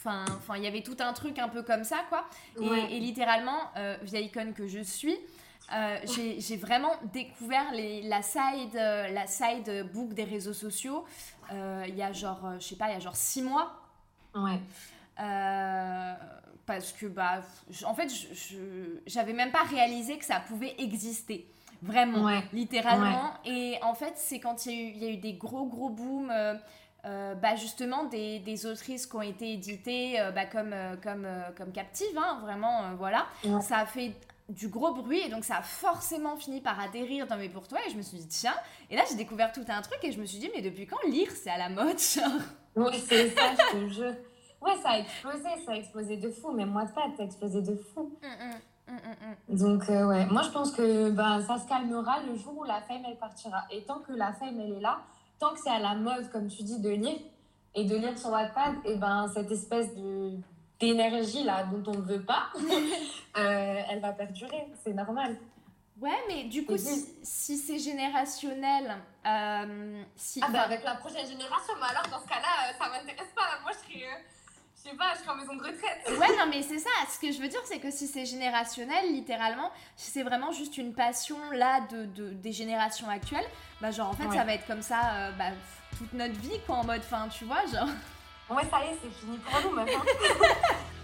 [0.04, 2.26] enfin, il y avait tout un truc un peu comme ça, quoi.
[2.60, 3.72] Et, littéralement,
[4.02, 5.16] vieille icône que je suis,
[6.04, 11.04] j'ai vraiment découvert les, la side, la side book des réseaux sociaux.
[11.50, 13.72] Il y a genre, je sais pas, il y a genre six mois.
[14.34, 14.60] Ouais
[16.70, 17.40] parce que bah
[17.84, 18.08] en fait
[19.06, 21.50] j'avais même pas réalisé que ça pouvait exister
[21.82, 23.32] vraiment littéralement.
[23.44, 25.90] Et en fait c'est quand il y, a eu, y, a eu des gros gros
[25.90, 26.54] booms euh,
[27.06, 31.72] euh, bah justement des, des, autrices qui ont été éditées euh, bah, comme, comme, comme
[31.72, 33.26] captives, hein, vraiment, voilà.
[33.62, 34.12] Ça a fait
[34.48, 37.90] du gros bruit et donc ça a forcément fini par atterrir dans mes pour et
[37.90, 38.54] je me suis dit tiens,
[38.90, 41.02] et là j'ai découvert tout un truc et je me suis dit mais depuis quand
[41.08, 42.30] lire c'est à la mode genre?
[42.76, 44.29] Oui, c'est ça, je te
[44.60, 46.52] Ouais, ça a explosé, ça a explosé de fou.
[46.52, 48.12] Même moi, ça a explosé de fou.
[48.22, 48.94] Mm, mm,
[49.54, 52.64] mm, Donc, euh, ouais, moi, je pense que ben, ça se calmera le jour où
[52.64, 53.64] la fame, elle partira.
[53.70, 55.00] Et tant que la fame, elle est là,
[55.38, 57.18] tant que c'est à la mode, comme tu dis, de lire,
[57.74, 60.32] et de lire sur Wattpad, et ben, cette espèce de
[60.80, 62.48] d'énergie là dont on ne veut pas,
[63.36, 65.36] euh, elle va perdurer, c'est normal.
[66.00, 68.96] Ouais, mais du coup, si, si c'est générationnel,
[69.26, 70.40] euh, si...
[70.42, 73.60] Ah bah avec la prochaine génération, mais alors dans ce cas-là, ça m'intéresse pas.
[73.62, 74.06] Moi, je serais
[74.82, 76.18] je sais pas, je serai en maison de retraite.
[76.18, 76.90] Ouais, non, mais c'est ça.
[77.12, 80.78] Ce que je veux dire, c'est que si c'est générationnel, littéralement, si c'est vraiment juste
[80.78, 83.44] une passion là de, de, des générations actuelles,
[83.80, 85.50] bah, genre en fait, ça va être comme ça, euh, bah,
[85.98, 87.88] toute notre vie, quoi, en mode, fin, tu vois, genre.
[88.48, 90.02] Ouais, ça y est, c'est fini pour nous maintenant.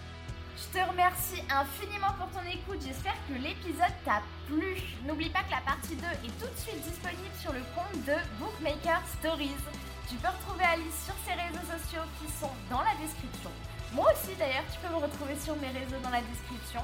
[0.56, 4.80] Je te remercie infiniment pour ton écoute, j'espère que l'épisode t'a plu.
[5.04, 8.16] N'oublie pas que la partie 2 est tout de suite disponible sur le compte de
[8.40, 9.60] Bookmaker Stories.
[10.08, 13.52] Tu peux retrouver Alice sur ses réseaux sociaux qui sont dans la description.
[13.92, 16.80] Moi aussi d'ailleurs, tu peux me retrouver sur mes réseaux dans la description.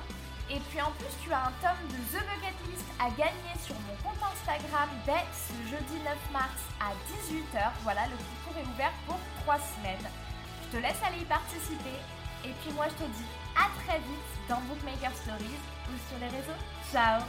[0.53, 3.77] Et puis en plus, tu as un tome de The Bucket List à gagner sur
[3.89, 7.73] mon compte Instagram dès ce jeudi 9 mars à 18h.
[7.89, 9.17] Voilà, le concours est ouvert pour
[9.49, 10.13] 3 semaines.
[10.61, 11.97] Je te laisse aller y participer.
[12.45, 16.29] Et puis moi, je te dis à très vite dans Bookmaker Stories ou sur les
[16.29, 16.59] réseaux.
[16.91, 17.23] Ciao